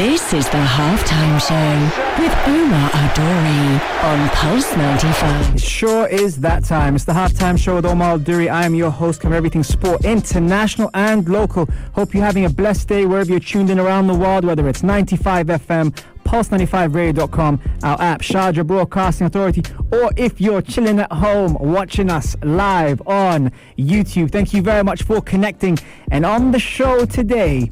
This 0.00 0.32
is 0.32 0.46
the 0.46 0.52
halftime 0.52 1.38
show 1.46 2.22
with 2.22 2.32
Omar 2.48 2.88
Adori 2.88 4.02
on 4.02 4.30
Pulse 4.30 4.74
95. 4.74 5.56
It 5.56 5.60
sure 5.60 6.06
is 6.06 6.38
that 6.40 6.64
time. 6.64 6.96
It's 6.96 7.04
the 7.04 7.12
halftime 7.12 7.58
show 7.58 7.74
with 7.74 7.84
Omar 7.84 8.16
Duri. 8.16 8.48
I 8.48 8.64
am 8.64 8.74
your 8.74 8.90
host, 8.90 9.20
cover 9.20 9.34
everything 9.34 9.62
sport, 9.62 10.06
international 10.06 10.88
and 10.94 11.28
local. 11.28 11.68
Hope 11.92 12.14
you're 12.14 12.24
having 12.24 12.46
a 12.46 12.48
blessed 12.48 12.88
day 12.88 13.04
wherever 13.04 13.30
you're 13.30 13.40
tuned 13.40 13.68
in 13.68 13.78
around 13.78 14.06
the 14.06 14.14
world, 14.14 14.46
whether 14.46 14.66
it's 14.70 14.82
95 14.82 15.48
FM, 15.48 15.94
pulse95radio.com, 16.24 17.60
our 17.82 18.00
app, 18.00 18.22
Sharjah 18.22 18.66
Broadcasting 18.66 19.26
Authority, 19.26 19.62
or 19.92 20.12
if 20.16 20.40
you're 20.40 20.62
chilling 20.62 20.98
at 20.98 21.12
home 21.12 21.58
watching 21.60 22.08
us 22.08 22.34
live 22.42 23.06
on 23.06 23.52
YouTube. 23.76 24.30
Thank 24.30 24.54
you 24.54 24.62
very 24.62 24.82
much 24.82 25.02
for 25.02 25.20
connecting. 25.20 25.78
And 26.10 26.24
on 26.24 26.52
the 26.52 26.58
show 26.58 27.04
today, 27.04 27.70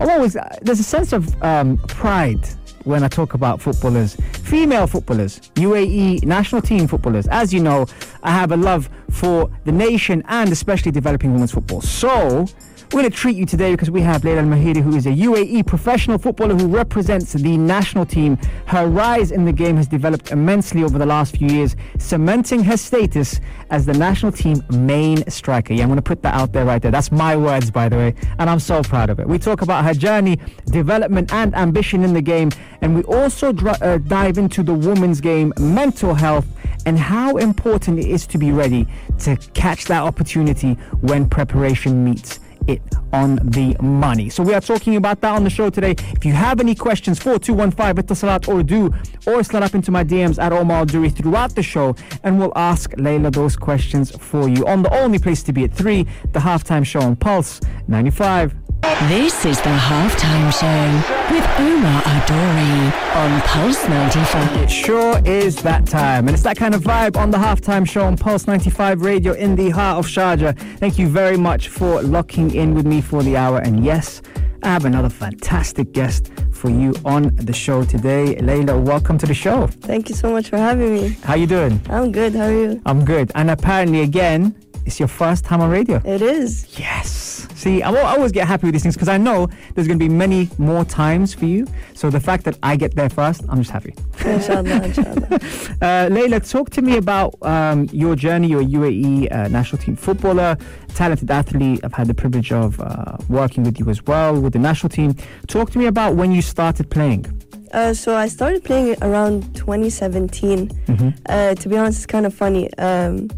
I'm 0.00 0.08
always 0.08 0.34
there's 0.62 0.80
a 0.80 0.84
sense 0.84 1.12
of 1.12 1.42
um, 1.42 1.76
pride 1.86 2.40
when 2.84 3.04
I 3.04 3.08
talk 3.08 3.34
about 3.34 3.60
footballers, 3.60 4.14
female 4.44 4.86
footballers, 4.86 5.40
UAE 5.56 6.24
national 6.24 6.62
team 6.62 6.88
footballers. 6.88 7.28
As 7.28 7.52
you 7.52 7.60
know, 7.60 7.86
I 8.22 8.30
have 8.30 8.50
a 8.50 8.56
love 8.56 8.88
for 9.10 9.50
the 9.64 9.72
nation 9.72 10.22
and 10.28 10.50
especially 10.50 10.92
developing 10.92 11.32
women's 11.32 11.52
football. 11.52 11.80
So 11.80 12.46
we're 12.92 13.02
going 13.02 13.12
to 13.12 13.16
treat 13.16 13.36
you 13.36 13.46
today 13.46 13.70
because 13.70 13.88
we 13.88 14.00
have 14.00 14.22
Layla 14.22 14.44
Mheiri, 14.44 14.82
who 14.82 14.96
is 14.96 15.06
a 15.06 15.10
UAE 15.10 15.64
professional 15.64 16.18
footballer 16.18 16.56
who 16.56 16.66
represents 16.66 17.32
the 17.32 17.56
national 17.56 18.04
team. 18.04 18.36
Her 18.66 18.88
rise 18.88 19.30
in 19.30 19.44
the 19.44 19.52
game 19.52 19.76
has 19.76 19.86
developed 19.86 20.32
immensely 20.32 20.82
over 20.82 20.98
the 20.98 21.06
last 21.06 21.36
few 21.36 21.46
years, 21.46 21.76
cementing 21.98 22.64
her 22.64 22.76
status 22.76 23.38
as 23.70 23.86
the 23.86 23.92
national 23.92 24.32
team 24.32 24.60
main 24.70 25.28
striker. 25.30 25.72
Yeah, 25.72 25.84
I'm 25.84 25.88
going 25.88 25.98
to 25.98 26.02
put 26.02 26.20
that 26.22 26.34
out 26.34 26.52
there 26.52 26.64
right 26.64 26.82
there. 26.82 26.90
That's 26.90 27.12
my 27.12 27.36
words, 27.36 27.70
by 27.70 27.88
the 27.88 27.96
way, 27.96 28.14
and 28.40 28.50
I'm 28.50 28.58
so 28.58 28.82
proud 28.82 29.08
of 29.08 29.20
it. 29.20 29.28
We 29.28 29.38
talk 29.38 29.62
about 29.62 29.84
her 29.84 29.94
journey, 29.94 30.40
development, 30.66 31.32
and 31.32 31.54
ambition 31.54 32.02
in 32.02 32.12
the 32.12 32.22
game, 32.22 32.50
and 32.80 32.96
we 32.96 33.04
also 33.04 33.52
dr- 33.52 33.80
uh, 33.80 33.98
dive 33.98 34.36
into 34.36 34.64
the 34.64 34.74
women's 34.74 35.20
game, 35.20 35.52
mental 35.60 36.12
health, 36.12 36.46
and 36.86 36.98
how 36.98 37.36
important 37.36 37.98
it 37.98 38.06
is 38.06 38.26
to 38.28 38.38
be 38.38 38.52
ready 38.52 38.86
to 39.20 39.36
catch 39.54 39.84
that 39.86 40.02
opportunity 40.02 40.74
when 41.00 41.28
preparation 41.28 42.04
meets 42.04 42.40
it 42.66 42.82
on 43.12 43.36
the 43.42 43.76
money. 43.80 44.28
So 44.28 44.42
we 44.42 44.54
are 44.54 44.60
talking 44.60 44.96
about 44.96 45.20
that 45.22 45.34
on 45.34 45.44
the 45.44 45.50
show 45.50 45.70
today. 45.70 45.94
If 46.12 46.24
you 46.24 46.32
have 46.32 46.60
any 46.60 46.74
questions, 46.74 47.18
4215 47.18 48.04
Itasalat 48.04 48.48
or 48.48 48.62
do 48.62 48.94
or 49.26 49.42
slide 49.42 49.62
up 49.62 49.74
into 49.74 49.90
my 49.90 50.04
DMs 50.04 50.38
at 50.38 50.52
Omar 50.52 50.86
Duri 50.86 51.10
throughout 51.10 51.54
the 51.54 51.62
show 51.62 51.96
and 52.22 52.38
we'll 52.38 52.52
ask 52.56 52.92
Layla 52.92 53.32
those 53.32 53.56
questions 53.56 54.10
for 54.16 54.48
you 54.48 54.66
on 54.66 54.82
the 54.82 54.94
only 54.94 55.18
place 55.18 55.42
to 55.44 55.52
be 55.52 55.64
at 55.64 55.72
3, 55.72 56.04
the 56.32 56.40
halftime 56.40 56.84
show 56.84 57.00
on 57.00 57.16
Pulse 57.16 57.60
95. 57.88 58.69
This 58.82 59.44
is 59.44 59.58
the 59.58 59.70
halftime 59.70 60.50
show 60.52 61.34
with 61.34 61.44
Omar 61.58 62.02
Adori 62.02 63.16
on 63.16 63.40
Pulse 63.42 63.86
95. 63.88 64.56
It 64.62 64.70
sure 64.70 65.20
is 65.26 65.56
that 65.62 65.86
time. 65.86 66.28
And 66.28 66.34
it's 66.34 66.42
that 66.44 66.56
kind 66.56 66.74
of 66.74 66.82
vibe 66.82 67.16
on 67.16 67.30
the 67.30 67.36
halftime 67.36 67.86
show 67.88 68.02
on 68.02 68.16
Pulse 68.16 68.46
95 68.46 69.02
Radio 69.02 69.34
in 69.34 69.54
the 69.54 69.70
heart 69.70 69.98
of 69.98 70.06
Sharjah. 70.06 70.58
Thank 70.78 70.98
you 70.98 71.08
very 71.08 71.36
much 71.36 71.68
for 71.68 72.02
locking 72.02 72.54
in 72.54 72.74
with 72.74 72.86
me 72.86 73.00
for 73.02 73.22
the 73.22 73.36
hour. 73.36 73.58
And 73.58 73.84
yes, 73.84 74.22
I 74.62 74.68
have 74.68 74.86
another 74.86 75.10
fantastic 75.10 75.92
guest 75.92 76.30
for 76.50 76.70
you 76.70 76.94
on 77.04 77.34
the 77.36 77.52
show 77.52 77.84
today. 77.84 78.36
Layla, 78.36 78.82
welcome 78.82 79.18
to 79.18 79.26
the 79.26 79.34
show. 79.34 79.66
Thank 79.66 80.08
you 80.08 80.14
so 80.14 80.30
much 80.32 80.48
for 80.48 80.56
having 80.56 80.94
me. 80.94 81.08
How 81.24 81.34
you 81.34 81.46
doing? 81.46 81.80
I'm 81.90 82.12
good. 82.12 82.34
How 82.34 82.44
are 82.44 82.52
you? 82.52 82.80
I'm 82.86 83.04
good. 83.04 83.30
And 83.34 83.50
apparently, 83.50 84.00
again, 84.02 84.54
it's 84.86 84.98
your 84.98 85.08
first 85.08 85.44
time 85.44 85.60
on 85.60 85.70
radio. 85.70 86.00
It 86.04 86.22
is. 86.22 86.78
Yes. 86.78 87.46
See, 87.54 87.82
I 87.82 87.94
always 87.94 88.32
get 88.32 88.48
happy 88.48 88.66
with 88.66 88.72
these 88.72 88.82
things 88.82 88.94
because 88.94 89.08
I 89.08 89.18
know 89.18 89.46
there's 89.74 89.86
going 89.86 89.98
to 89.98 90.02
be 90.02 90.08
many 90.08 90.48
more 90.56 90.84
times 90.84 91.34
for 91.34 91.44
you. 91.44 91.66
So 91.94 92.08
the 92.08 92.20
fact 92.20 92.44
that 92.44 92.58
I 92.62 92.76
get 92.76 92.94
there 92.94 93.10
first, 93.10 93.42
I'm 93.50 93.58
just 93.58 93.70
happy. 93.70 93.94
Inshallah, 94.24 94.82
inshallah. 94.84 95.28
Uh, 95.30 96.08
Layla, 96.08 96.50
talk 96.50 96.70
to 96.70 96.82
me 96.82 96.96
about 96.96 97.34
um, 97.42 97.86
your 97.92 98.16
journey. 98.16 98.48
You're 98.48 98.62
a 98.62 98.64
UAE 98.64 99.30
uh, 99.30 99.48
national 99.48 99.82
team 99.82 99.94
footballer, 99.94 100.56
talented 100.94 101.30
athlete. 101.30 101.80
I've 101.84 101.92
had 101.92 102.06
the 102.06 102.14
privilege 102.14 102.50
of 102.50 102.80
uh, 102.80 103.18
working 103.28 103.64
with 103.64 103.78
you 103.78 103.90
as 103.90 104.02
well 104.06 104.40
with 104.40 104.54
the 104.54 104.58
national 104.58 104.88
team. 104.88 105.14
Talk 105.46 105.70
to 105.72 105.78
me 105.78 105.86
about 105.86 106.14
when 106.14 106.32
you 106.32 106.40
started 106.40 106.88
playing. 106.88 107.26
Uh, 107.72 107.92
so 107.94 108.16
I 108.16 108.26
started 108.26 108.64
playing 108.64 108.96
around 109.02 109.54
2017. 109.54 110.68
Mm-hmm. 110.68 111.08
Uh, 111.26 111.54
to 111.54 111.68
be 111.68 111.76
honest, 111.76 111.98
it's 111.98 112.06
kind 112.06 112.26
of 112.26 112.34
funny. 112.34 112.72
Um, 112.78 113.28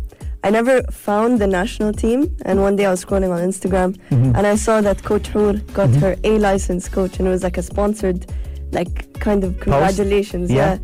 I 0.45 0.51
never 0.51 0.83
found 0.91 1.41
the 1.41 1.47
national 1.47 1.93
team, 1.93 2.35
and 2.45 2.61
one 2.61 2.75
day 2.77 2.87
I 2.87 2.91
was 2.91 3.05
scrolling 3.05 3.31
on 3.31 3.41
Instagram, 3.49 3.97
Mhm. 4.11 4.37
and 4.37 4.47
I 4.47 4.57
saw 4.57 4.81
that 4.81 5.03
Coach 5.05 5.29
Hoor 5.29 5.53
got 5.73 5.89
Mhm. 5.91 6.01
her 6.01 6.17
A 6.25 6.39
license 6.39 6.89
coach, 6.89 7.19
and 7.19 7.29
it 7.29 7.31
was 7.31 7.43
like 7.45 7.59
a 7.59 7.63
sponsored, 7.63 8.27
like 8.73 8.93
kind 9.21 9.45
of 9.45 9.59
congratulations, 9.61 10.51
Yeah. 10.51 10.57
yeah. 10.57 10.79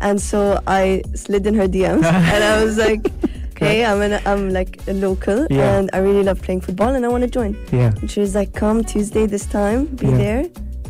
And 0.00 0.20
so 0.20 0.58
I 0.66 1.02
slid 1.14 1.46
in 1.46 1.54
her 1.54 1.68
DMs, 1.68 2.04
and 2.34 2.42
I 2.44 2.64
was 2.64 2.76
like, 2.76 3.06
"Okay, 3.52 3.84
I'm 3.84 4.02
an, 4.02 4.20
I'm 4.26 4.50
like 4.50 4.80
a 4.88 4.92
local, 4.92 5.46
Yeah. 5.48 5.76
and 5.78 5.90
I 5.92 5.98
really 5.98 6.24
love 6.24 6.42
playing 6.42 6.62
football, 6.62 6.92
and 6.96 7.04
I 7.04 7.08
want 7.08 7.22
to 7.22 7.30
join." 7.30 7.56
Yeah. 7.72 7.92
And 8.00 8.10
she 8.10 8.18
was 8.20 8.34
like, 8.34 8.52
"Come 8.52 8.82
Tuesday 8.82 9.26
this 9.26 9.46
time, 9.46 9.84
be 9.94 10.08
Yeah. 10.08 10.16
there," 10.16 10.44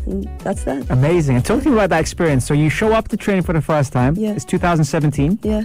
and 0.07 0.27
that's 0.43 0.65
that. 0.65 0.81
Amazing. 0.89 1.37
And 1.37 1.45
talk 1.45 1.63
to 1.63 1.69
me 1.69 1.75
about 1.75 1.91
that 1.91 2.01
experience. 2.01 2.47
So 2.47 2.55
you 2.55 2.71
show 2.71 2.93
up 2.95 3.09
to 3.09 3.17
training 3.19 3.43
for 3.45 3.53
the 3.53 3.61
first 3.61 3.93
time. 3.93 4.15
Yeah. 4.17 4.31
It's 4.33 4.47
2017. 4.47 5.39
Yeah. 5.43 5.65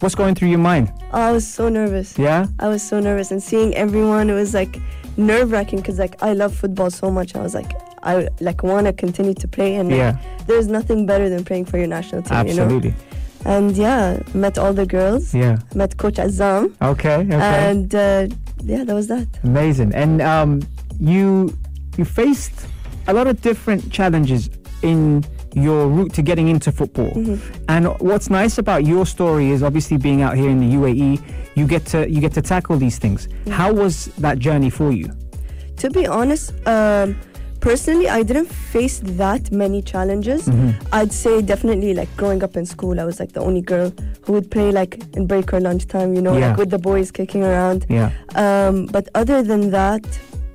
What's 0.00 0.14
going 0.14 0.34
through 0.36 0.48
your 0.48 0.58
mind? 0.60 0.92
Oh, 1.12 1.20
I 1.20 1.32
was 1.32 1.46
so 1.46 1.68
nervous. 1.68 2.16
Yeah. 2.18 2.46
I 2.60 2.68
was 2.68 2.82
so 2.82 3.00
nervous, 3.00 3.30
and 3.32 3.42
seeing 3.42 3.74
everyone, 3.74 4.30
it 4.30 4.34
was 4.34 4.54
like 4.54 4.78
nerve 5.16 5.50
wracking 5.50 5.80
because 5.80 5.98
like 5.98 6.22
I 6.22 6.34
love 6.34 6.54
football 6.54 6.90
so 6.90 7.10
much. 7.10 7.34
I 7.34 7.42
was 7.42 7.52
like, 7.54 7.72
I 8.04 8.28
like 8.40 8.62
want 8.62 8.86
to 8.86 8.92
continue 8.92 9.34
to 9.34 9.48
play, 9.48 9.74
and 9.74 9.90
like, 9.90 10.16
there's 10.46 10.68
nothing 10.68 11.04
better 11.04 11.28
than 11.28 11.44
playing 11.44 11.64
for 11.64 11.78
your 11.78 11.88
national 11.88 12.22
team. 12.22 12.32
Absolutely. 12.36 12.90
You 12.90 12.94
know? 12.94 13.56
And 13.56 13.76
yeah, 13.76 14.22
met 14.34 14.56
all 14.58 14.72
the 14.72 14.86
girls. 14.86 15.34
Yeah. 15.34 15.58
Met 15.74 15.96
Coach 15.96 16.14
Azam, 16.16 16.74
Okay. 16.82 17.14
Okay. 17.16 17.34
and 17.34 17.92
uh, 17.94 18.28
yeah, 18.62 18.84
that 18.84 18.94
was 18.94 19.08
that. 19.08 19.26
Amazing. 19.42 19.94
And 19.94 20.22
um, 20.22 20.62
you 21.00 21.52
you 21.96 22.04
faced 22.04 22.66
a 23.08 23.12
lot 23.12 23.26
of 23.26 23.40
different 23.40 23.90
challenges 23.90 24.48
in 24.82 25.24
your 25.54 25.88
route 25.88 26.12
to 26.14 26.22
getting 26.22 26.48
into 26.48 26.70
football. 26.72 27.10
Mhm. 27.10 27.38
And 27.68 27.86
what's 28.00 28.28
nice 28.30 28.58
about 28.58 28.84
your 28.86 29.06
story 29.06 29.50
is 29.50 29.62
obviously 29.62 29.96
being 29.96 30.22
out 30.22 30.36
here 30.36 30.50
in 30.50 30.60
the 30.60 30.66
UAE, 30.76 31.20
you 31.54 31.66
get 31.66 31.84
to 31.86 32.08
you 32.08 32.20
get 32.20 32.32
to 32.34 32.42
tackle 32.42 32.76
these 32.78 32.98
things. 32.98 33.28
How 33.50 33.72
was 33.72 34.06
that 34.18 34.38
journey 34.38 34.70
for 34.70 34.92
you? 34.92 35.08
To 35.78 35.90
be 35.90 36.06
honest, 36.06 36.52
um, 36.66 37.16
personally, 37.60 38.08
I 38.08 38.22
didn't 38.22 38.48
face 38.48 39.00
that 39.04 39.50
many 39.50 39.82
challenges. 39.82 40.46
Mhm. 40.48 40.74
I'd 40.92 41.12
say 41.12 41.40
definitely 41.42 41.94
like 41.94 42.08
growing 42.16 42.42
up 42.44 42.56
in 42.56 42.66
school, 42.66 43.00
I 43.00 43.04
was 43.04 43.18
like 43.20 43.32
the 43.32 43.40
only 43.40 43.60
girl 43.62 43.92
who 44.22 44.32
would 44.34 44.50
play 44.50 44.70
like 44.70 45.00
in 45.16 45.26
break 45.26 45.52
or 45.52 45.60
lunchtime, 45.60 46.14
you 46.14 46.22
know, 46.22 46.36
Yeah. 46.36 46.48
like 46.48 46.56
with 46.58 46.70
the 46.70 46.78
boys 46.78 47.10
kicking 47.10 47.42
around. 47.42 47.86
Yeah. 47.88 48.10
Um, 48.34 48.86
but 48.86 49.08
other 49.14 49.42
than 49.42 49.70
that, 49.70 50.04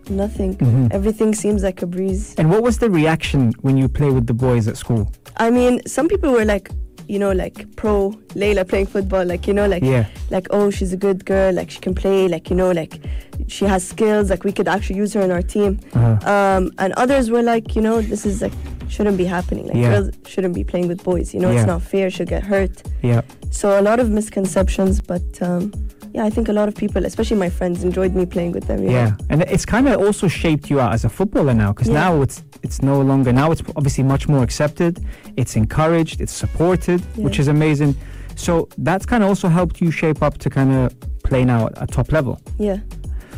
nothing. 0.09 0.55
Mhm. 0.57 0.91
Everything 0.93 1.33
seems 1.33 1.63
like 1.63 1.81
a 1.81 1.87
breeze. 1.87 2.35
And 2.37 2.49
what 2.49 2.63
was 2.63 2.77
the 2.77 2.89
reaction 2.89 3.53
when 3.61 3.77
you 3.77 3.87
play 3.87 4.09
with 4.11 4.27
the 4.27 4.33
boys 4.33 4.67
at 4.67 4.77
school? 4.77 5.11
I 5.37 5.49
mean, 5.49 5.81
some 5.87 6.07
people 6.07 6.31
were 6.31 6.45
like, 6.45 6.69
you 7.07 7.19
know, 7.19 7.31
like 7.33 7.65
pro 7.75 8.11
Layla 8.33 8.65
playing 8.67 8.85
football, 8.87 9.25
like 9.25 9.45
you 9.47 9.53
know, 9.53 9.67
like 9.67 9.83
Yeah. 9.83 10.05
like 10.29 10.47
oh 10.51 10.69
she's 10.69 10.93
a 10.93 10.97
good 10.97 11.25
girl, 11.25 11.53
like 11.53 11.69
she 11.69 11.79
can 11.79 11.93
play, 11.93 12.27
like 12.29 12.49
you 12.49 12.55
know, 12.55 12.71
like 12.71 12.99
she 13.47 13.65
has 13.65 13.85
skills, 13.85 14.29
like 14.29 14.43
we 14.45 14.51
could 14.53 14.67
actually 14.69 14.97
use 14.97 15.13
her 15.13 15.21
in 15.21 15.29
our 15.31 15.41
team. 15.41 15.79
Uh-huh. 15.93 16.29
Um, 16.33 16.71
and 16.77 16.93
others 16.93 17.29
were 17.29 17.41
like, 17.43 17.75
you 17.75 17.81
know, 17.81 18.01
this 18.01 18.25
is 18.25 18.41
like 18.41 18.53
shouldn't 18.87 19.17
be 19.17 19.25
happening. 19.25 19.67
Like 19.67 19.75
Yeah. 19.77 19.89
girls 19.91 20.11
shouldn't 20.27 20.53
be 20.55 20.63
playing 20.63 20.87
with 20.87 21.03
boys. 21.03 21.33
You 21.33 21.39
know, 21.41 21.51
Yeah. 21.51 21.57
it's 21.61 21.67
not 21.67 21.81
fair. 21.81 22.09
She'll 22.09 22.25
get 22.27 22.43
hurt. 22.43 22.83
Yeah. 23.01 23.21
So 23.49 23.77
a 23.79 23.81
lot 23.81 23.99
of 23.99 24.09
misconceptions, 24.09 25.01
but 25.01 25.23
um, 25.41 25.73
yeah, 26.13 26.23
I 26.25 26.29
think 26.29 26.47
a 26.49 26.53
lot 26.53 26.67
of 26.67 26.75
people, 26.75 27.05
especially 27.05 27.37
my 27.37 27.49
friends, 27.49 27.83
enjoyed 27.83 28.13
me 28.15 28.25
playing 28.25 28.51
with 28.53 28.67
them. 28.67 28.85
know? 28.85 28.91
Yeah, 28.91 29.15
and 29.29 29.41
it's 29.43 29.65
kind 29.65 29.87
of 29.87 29.99
also 29.99 30.27
shaped 30.27 30.69
you 30.69 30.79
out 30.79 30.93
as 30.93 31.03
a 31.05 31.09
footballer 31.09 31.53
now, 31.53 31.71
because 31.73 31.87
Yeah. 31.89 31.95
now 32.05 32.21
it's 32.21 32.43
it's 32.63 32.81
no 32.81 33.01
longer 33.01 33.33
now 33.33 33.51
it's 33.51 33.61
obviously 33.75 34.03
much 34.05 34.27
more 34.29 34.41
accepted, 34.43 35.05
it's 35.35 35.55
encouraged, 35.55 36.21
it's 36.21 36.31
supported, 36.33 37.01
which 37.17 37.37
is 37.39 37.47
amazing. 37.49 37.95
So 38.35 38.67
that's 38.77 39.05
kind 39.05 39.21
of 39.23 39.29
also 39.29 39.47
helped 39.49 39.81
you 39.81 39.91
shape 39.91 40.21
up 40.23 40.37
to 40.39 40.49
kind 40.49 40.71
of 40.73 40.93
play 41.23 41.43
now 41.45 41.67
at 41.67 41.73
a 41.83 41.87
top 41.87 42.11
level. 42.11 42.39
Yeah. 42.57 42.77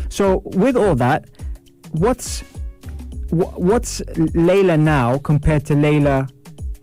So 0.09 0.41
with 0.45 0.75
all 0.77 0.95
that, 0.95 1.25
what's 1.91 2.41
wh- 3.31 3.57
what's 3.59 4.01
Layla 4.47 4.79
now 4.79 5.17
compared 5.17 5.65
to 5.65 5.73
Layla 5.73 6.29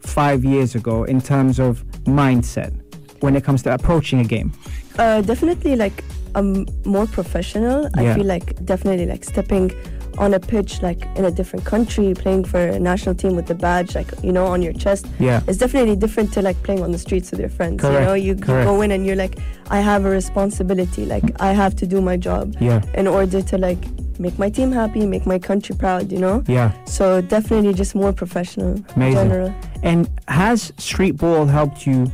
five 0.00 0.44
years 0.44 0.74
ago 0.74 1.04
in 1.04 1.20
terms 1.20 1.58
of 1.60 1.84
mindset 2.04 2.72
when 3.20 3.36
it 3.36 3.44
comes 3.44 3.62
to 3.62 3.72
approaching 3.72 4.18
a 4.20 4.24
game? 4.24 4.52
Uh, 4.98 5.20
definitely 5.22 5.76
like 5.76 6.04
I'm 6.34 6.66
more 6.84 7.06
professional. 7.06 7.82
Yeah. 7.98 8.12
I 8.12 8.14
feel 8.14 8.26
like 8.26 8.64
definitely 8.64 9.06
like 9.06 9.24
stepping 9.24 9.72
on 10.18 10.34
a 10.34 10.40
pitch 10.40 10.82
like 10.82 11.06
in 11.16 11.24
a 11.24 11.30
different 11.30 11.64
country, 11.64 12.12
playing 12.14 12.44
for 12.44 12.60
a 12.60 12.78
national 12.78 13.14
team 13.14 13.34
with 13.34 13.46
the 13.46 13.54
badge 13.54 13.94
like 13.94 14.10
you 14.22 14.30
know 14.32 14.46
on 14.46 14.60
your 14.62 14.72
chest. 14.74 15.06
Yeah. 15.18 15.40
It's 15.48 15.58
definitely 15.58 15.96
different 15.96 16.32
to 16.34 16.42
like 16.42 16.62
playing 16.62 16.82
on 16.82 16.92
the 16.92 16.98
streets 16.98 17.30
with 17.30 17.40
your 17.40 17.48
friends. 17.48 17.80
Correct, 17.80 18.00
You 18.00 18.06
know, 18.06 18.14
you, 18.14 18.34
correct. 18.36 18.66
go 18.66 18.82
in 18.82 18.90
and 18.90 19.06
you're 19.06 19.16
like, 19.16 19.38
I 19.70 19.80
have 19.80 20.04
a 20.04 20.10
responsibility. 20.10 21.06
Like 21.06 21.24
I 21.40 21.52
have 21.52 21.74
to 21.76 21.86
do 21.86 22.00
my 22.02 22.16
job 22.18 22.54
Yeah. 22.60 22.82
in 22.94 23.06
order 23.06 23.40
to 23.42 23.58
like 23.58 23.78
make 24.18 24.38
my 24.38 24.50
team 24.50 24.70
happy, 24.70 25.06
make 25.06 25.24
my 25.26 25.38
country 25.38 25.74
proud, 25.74 26.12
you 26.12 26.18
know? 26.18 26.44
Yeah. 26.46 26.72
So 26.84 27.22
definitely 27.22 27.72
just 27.72 27.94
more 27.94 28.12
professional 28.12 28.74
in 28.76 28.84
Amazing. 28.96 29.14
general. 29.28 29.54
And 29.82 30.08
has 30.28 30.72
street 30.76 31.12
ball 31.16 31.46
helped 31.46 31.86
you 31.86 32.10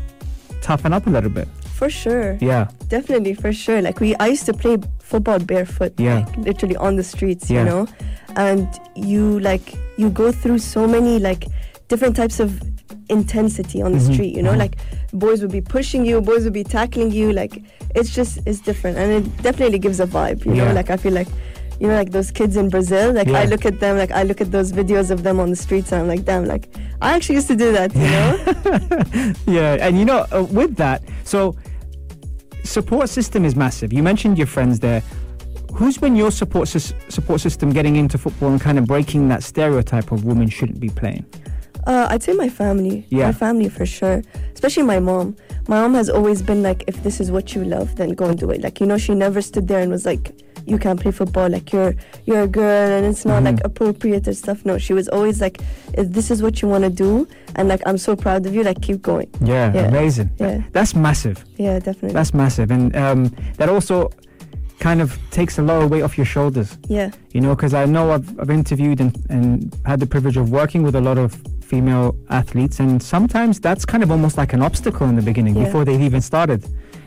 toughen 0.63 0.93
up 0.93 1.07
a 1.09 1.11
little 1.11 1.31
bit? 1.31 1.49
For 1.79 1.89
sure. 1.89 2.37
Yeah. 2.41 2.65
Definitely, 2.89 3.35
for 3.35 3.53
sure. 3.53 3.81
Like 3.81 4.01
we, 4.01 4.17
I 4.17 4.27
used 4.35 4.47
to 4.47 4.53
play 4.53 4.79
football 4.99 5.39
barefoot, 5.39 5.93
Yeah. 5.99 6.17
like 6.27 6.37
literally 6.49 6.77
on 6.77 6.97
the 6.97 7.05
streets, 7.05 7.49
Yeah. 7.49 7.61
you 7.61 7.65
know. 7.71 7.87
And 8.37 8.67
you 8.97 9.39
like 9.41 9.75
you 9.97 10.11
go 10.11 10.33
through 10.33 10.59
so 10.59 10.87
many 10.89 11.19
like 11.29 11.47
different 11.89 12.15
types 12.17 12.41
of 12.41 12.51
intensity 13.09 13.81
on 13.81 13.93
the 13.93 13.99
Mhm, 13.99 14.13
street, 14.13 14.35
you 14.37 14.43
know. 14.43 14.53
mhm. 14.55 14.59
Like 14.65 14.75
boys 15.13 15.41
would 15.43 15.53
be 15.53 15.61
pushing 15.77 16.05
you, 16.05 16.21
boys 16.21 16.43
would 16.45 16.53
be 16.63 16.65
tackling 16.65 17.11
you. 17.13 17.33
Like 17.33 17.63
it's 17.95 18.11
just 18.19 18.33
it's 18.45 18.61
different, 18.61 18.99
and 18.99 19.09
it 19.19 19.25
definitely 19.43 19.79
gives 19.79 20.01
a 20.01 20.07
vibe, 20.07 20.45
you 20.45 20.55
Yeah. 20.55 20.65
know. 20.69 20.75
Like 20.75 20.91
I 20.91 20.97
feel 20.97 21.13
like. 21.21 21.29
You 21.81 21.87
know, 21.87 21.95
like 21.95 22.11
those 22.11 22.33
kids 22.33 22.57
in 22.57 22.71
Brazil. 22.71 23.13
Like 23.13 23.29
I 23.29 23.45
look 23.45 23.65
at 23.65 23.79
them, 23.79 23.97
like 24.03 24.11
I 24.11 24.25
look 24.25 24.41
at 24.41 24.51
those 24.51 24.73
videos 24.73 25.13
of 25.13 25.23
them 25.23 25.39
on 25.39 25.49
the 25.51 25.55
streets, 25.55 25.93
and 25.93 26.01
I'm 26.03 26.09
like, 26.09 26.25
damn, 26.25 26.45
like 26.45 26.65
I 27.01 27.15
actually 27.15 27.37
used 27.37 27.47
to 27.55 27.55
do 27.65 27.71
that. 27.71 27.95
You 27.95 28.09
know? 28.17 28.31
yeah, 29.47 29.87
and 29.87 29.97
you 29.97 30.05
know, 30.05 30.27
uh, 30.35 30.43
with 30.43 30.75
that, 30.83 31.05
so 31.23 31.55
support 32.69 33.09
system 33.09 33.45
is 33.45 33.57
massive. 33.57 33.93
You 33.93 34.03
mentioned 34.03 34.39
your 34.39 34.47
friends 34.47 34.79
there. 34.81 35.03
Who's 35.75 35.99
been 35.99 36.17
your 36.17 36.31
support 36.31 36.69
sys- 36.69 36.95
support 37.11 37.41
system 37.41 37.71
getting 37.71 37.97
into 37.97 38.19
football 38.19 38.51
and 38.51 38.61
kind 38.61 38.79
of 38.79 38.87
breaking 38.87 39.29
that 39.29 39.43
stereotype 39.43 40.13
of 40.13 40.25
women 40.25 40.49
shouldn't 40.49 40.81
be 40.81 40.89
playing? 40.89 41.25
Uh, 41.89 42.07
I'd 42.11 42.23
say 42.23 42.35
my 42.35 42.51
family. 42.51 43.07
Yeah. 43.09 43.27
My 43.27 43.33
family 43.33 43.69
for 43.71 43.87
sure. 43.87 44.23
Especially 44.55 44.83
my 44.83 45.01
mom. 45.01 45.37
My 45.69 45.81
mom 45.81 45.95
has 45.95 46.09
always 46.11 46.43
been 46.43 46.63
like, 46.63 46.85
if 46.87 47.03
this 47.03 47.19
is 47.19 47.31
what 47.31 47.55
you 47.55 47.65
love, 47.65 47.97
then 47.97 48.11
go 48.11 48.27
and 48.27 48.39
do 48.39 48.51
it. 48.51 48.61
Like, 48.61 48.79
you 48.81 48.87
know, 48.87 48.99
she 48.99 49.15
never 49.15 49.41
stood 49.41 49.69
there 49.69 49.81
and 49.81 49.91
was 49.91 50.05
like, 50.05 50.25
you 50.67 50.79
can't 50.79 51.01
play 51.01 51.13
football. 51.13 51.49
Like, 51.49 51.73
you're 51.73 51.95
you're 52.27 52.43
a 52.43 52.47
girl 52.47 52.91
and 52.97 53.07
it's 53.07 53.25
not 53.25 53.43
Mhm. 53.43 53.47
like 53.47 53.61
appropriate 53.65 54.29
or 54.29 54.35
stuff. 54.35 54.67
No, 54.67 54.77
she 54.77 54.93
was 54.93 55.09
always 55.09 55.41
like, 55.41 55.63
if 55.95 56.07
this 56.13 56.31
is 56.31 56.43
what 56.43 56.61
you 56.61 56.69
want 56.69 56.85
to 56.85 56.91
do, 56.91 57.27
and 57.57 57.69
like, 57.69 57.81
I'm 57.87 57.97
so 57.97 58.15
proud 58.15 58.45
of 58.45 58.55
you. 58.55 58.63
Like, 58.63 58.83
keep 58.83 59.01
going. 59.01 59.29
Yeah, 59.41 59.73
Yeah. 59.73 59.89
amazing. 59.89 60.29
Yeah. 60.39 60.61
That's 60.73 60.95
massive. 60.95 61.43
Yeah, 61.57 61.79
definitely. 61.79 62.13
That's 62.13 62.35
massive, 62.35 62.71
and 62.71 62.95
um, 62.95 63.31
that 63.57 63.71
also 63.71 64.11
kind 64.79 65.01
of 65.01 65.19
takes 65.31 65.59
a 65.59 65.63
lot 65.63 65.83
of 65.83 65.91
weight 65.91 66.03
off 66.03 66.17
your 66.19 66.27
shoulders. 66.27 66.77
yeah. 66.89 67.11
You 67.33 67.41
know, 67.41 67.55
because 67.57 67.73
I 67.73 67.85
know 67.87 68.11
I've, 68.13 68.29
I've 68.39 68.51
interviewed 68.51 69.01
and, 69.01 69.17
and 69.31 69.75
had 69.87 70.01
the 70.01 70.07
privilege 70.07 70.37
of 70.37 70.51
working 70.51 70.83
with 70.83 70.95
a 70.95 71.01
lot 71.01 71.19
of 71.19 71.31
female 71.73 72.17
athletes, 72.41 72.81
and 72.81 73.03
sometimes 73.15 73.55
that's 73.67 73.85
kind 73.93 74.03
of 74.03 74.11
almost 74.11 74.37
like 74.43 74.53
an 74.55 74.63
obstacle 74.69 75.07
in 75.13 75.17
the 75.21 75.23
beginning 75.31 75.55
Yeah. 75.57 75.65
before 75.65 75.85
they've 75.85 76.07
even 76.11 76.23
started. 76.33 76.61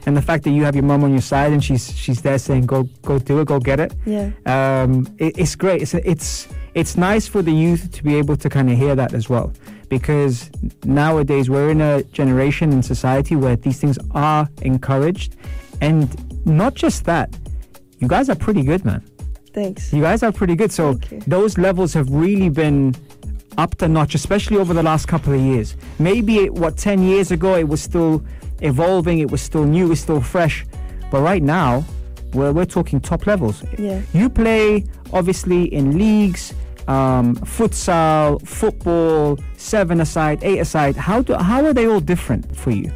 And 0.06 0.16
the 0.18 0.22
fact 0.30 0.44
that 0.46 0.52
you 0.58 0.64
have 0.68 0.76
your 0.80 0.86
mum 0.92 1.04
on 1.04 1.12
your 1.18 1.26
side 1.34 1.52
and 1.56 1.62
she's 1.68 1.84
she's 2.04 2.22
there 2.22 2.40
saying, 2.48 2.64
"Go 2.74 2.80
go 3.10 3.16
do 3.20 3.36
it, 3.42 3.46
go 3.54 3.58
get 3.60 3.80
it," 3.86 3.92
Yeah. 4.16 4.28
um, 4.56 4.92
it 5.26 5.34
it's 5.44 5.56
great. 5.64 5.80
It's 5.84 5.94
it's 6.14 6.48
it's 6.82 6.94
nice 7.10 7.26
for 7.34 7.42
the 7.50 7.52
youth 7.66 7.84
to 7.98 8.00
be 8.04 8.14
able 8.22 8.36
to 8.44 8.48
kind 8.50 8.68
of 8.72 8.76
hear 8.84 8.96
that 9.02 9.12
as 9.20 9.26
well, 9.34 9.48
because 9.96 10.36
nowadays 10.86 11.46
we're 11.54 11.70
in 11.76 11.82
a 11.82 11.94
generation 12.20 12.68
in 12.76 12.82
society 12.84 13.36
where 13.44 13.56
these 13.66 13.78
things 13.84 13.98
are 14.30 14.44
encouraged, 14.62 15.36
and 15.82 16.08
not 16.46 16.74
just 16.84 17.06
that, 17.06 17.28
you 18.00 18.08
guys 18.08 18.28
are 18.30 18.40
pretty 18.48 18.64
good, 18.72 18.84
man. 18.86 19.02
Thanks. 19.54 19.92
You 19.94 20.02
guys 20.02 20.24
are 20.24 20.32
pretty 20.32 20.56
good. 20.56 20.72
So 20.72 20.84
those 21.28 21.58
levels 21.68 21.94
have 21.94 22.08
really 22.10 22.50
been 22.50 22.96
up 23.58 23.78
the 23.78 23.88
notch, 23.88 24.16
especially 24.16 24.58
over 24.58 24.74
the 24.74 24.84
last 24.84 25.08
couple 25.08 25.34
of 25.34 25.42
years. 25.42 25.76
Maybe 26.00 26.40
it, 26.40 26.54
what 26.54 26.78
ten 26.78 27.02
years 27.04 27.32
ago 27.32 27.56
it 27.56 27.68
was 27.68 27.82
still 27.82 28.24
evolving, 28.62 29.20
it 29.20 29.32
was 29.32 29.42
still 29.42 29.66
new, 29.66 29.86
it 29.86 29.90
was 29.90 30.00
still 30.00 30.22
fresh, 30.22 30.66
but 31.10 31.22
right 31.22 31.44
now 31.44 31.84
we're 32.34 32.52
we're 32.52 32.66
talking 32.66 33.00
top 33.00 33.28
levels. 33.28 33.64
Yeah. 33.78 34.02
You 34.14 34.30
play 34.30 34.86
obviously 35.14 35.74
in 35.74 35.98
leagues, 35.98 36.54
um, 36.88 37.36
futsal, 37.38 38.46
football, 38.48 39.38
seven 39.58 40.02
aside, 40.02 40.44
eight 40.44 40.60
aside. 40.60 40.96
How 40.96 41.22
do 41.22 41.34
how 41.36 41.66
are 41.66 41.74
they 41.74 41.88
all 41.88 42.00
different 42.00 42.56
for 42.56 42.72
you? 42.72 42.92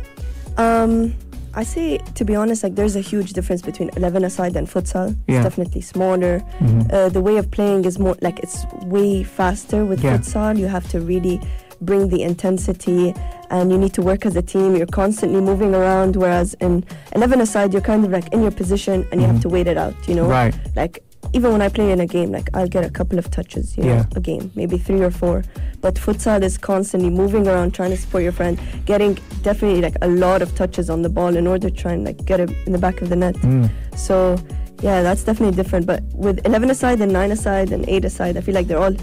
Um, 0.57 1.13
I 1.57 1.63
say, 1.63 1.97
to 2.15 2.25
be 2.25 2.35
honest, 2.35 2.63
like 2.63 2.75
there's 2.75 2.95
a 2.95 3.01
huge 3.01 3.31
difference 3.33 3.61
between 3.61 3.89
11 3.95 4.25
aside 4.25 4.55
and 4.55 4.67
futsal. 4.67 5.09
It's 5.11 5.17
Yeah. 5.35 5.43
definitely 5.43 5.81
smaller. 5.81 6.41
Mhm. 6.59 6.91
uh, 6.93 7.09
the 7.09 7.21
way 7.21 7.37
of 7.37 7.49
playing 7.51 7.85
is 7.85 7.97
more 7.97 8.15
like 8.21 8.39
it's 8.39 8.65
way 8.85 9.23
faster 9.23 9.85
with 9.85 10.03
Yeah. 10.03 10.17
futsal. 10.17 10.57
You 10.57 10.67
have 10.67 10.87
to 10.91 10.99
really 10.99 11.39
bring 11.81 12.09
the 12.09 12.21
intensity 12.23 13.13
and 13.51 13.71
you 13.71 13.77
need 13.77 13.93
to 13.93 14.01
work 14.01 14.25
as 14.25 14.35
a 14.35 14.41
team. 14.41 14.75
You're 14.75 14.87
constantly 15.03 15.39
moving 15.39 15.73
around, 15.75 16.15
whereas 16.15 16.55
in 16.59 16.83
11 17.15 17.39
aside, 17.41 17.71
you're 17.73 17.81
kind 17.93 18.03
of 18.05 18.11
like 18.11 18.27
in 18.33 18.41
your 18.41 18.51
position 18.51 19.05
and 19.11 19.21
you 19.21 19.27
Mhm. 19.27 19.31
have 19.33 19.41
to 19.41 19.49
wait 19.49 19.67
it 19.67 19.77
out, 19.77 19.93
you 20.07 20.15
know? 20.15 20.25
Right. 20.25 20.53
Like, 20.75 21.03
even 21.33 21.51
when 21.51 21.61
I 21.61 21.69
play 21.69 21.91
in 21.91 21.99
a 21.99 22.05
game, 22.07 22.31
like 22.31 22.49
I'll 22.53 22.67
get 22.67 22.83
a 22.85 22.89
couple 22.89 23.17
of 23.19 23.29
touches, 23.31 23.77
you 23.77 23.83
know, 23.83 23.95
Yeah. 23.95 24.05
a 24.15 24.19
game, 24.19 24.51
maybe 24.55 24.77
three 24.77 25.01
or 25.01 25.11
four. 25.11 25.43
But 25.81 25.95
futsal 25.95 26.41
is 26.43 26.57
constantly 26.57 27.09
moving 27.09 27.47
around, 27.47 27.73
trying 27.73 27.91
to 27.91 27.97
support 27.97 28.23
your 28.23 28.31
friend, 28.31 28.59
getting 28.85 29.17
definitely 29.43 29.81
like 29.81 29.95
a 30.01 30.07
lot 30.07 30.41
of 30.41 30.55
touches 30.55 30.89
on 30.89 31.01
the 31.01 31.09
ball 31.09 31.35
in 31.35 31.45
order 31.47 31.69
to 31.69 31.75
try 31.75 31.93
and 31.93 32.03
like 32.05 32.23
get 32.25 32.39
it 32.39 32.49
in 32.65 32.71
the 32.71 32.77
back 32.79 33.01
of 33.01 33.09
the 33.09 33.15
net. 33.15 33.35
Mm. 33.35 33.69
So 33.95 34.37
yeah, 34.81 35.01
that's 35.01 35.23
definitely 35.23 35.55
different. 35.55 35.85
But 35.85 36.03
with 36.13 36.45
11 36.45 36.69
aside 36.69 37.01
and 37.01 37.11
9 37.13 37.31
aside 37.31 37.71
and 37.71 37.87
8 37.87 38.05
aside, 38.05 38.37
I 38.37 38.41
feel 38.41 38.55
like 38.55 38.67
they're 38.67 38.79
all 38.79 38.95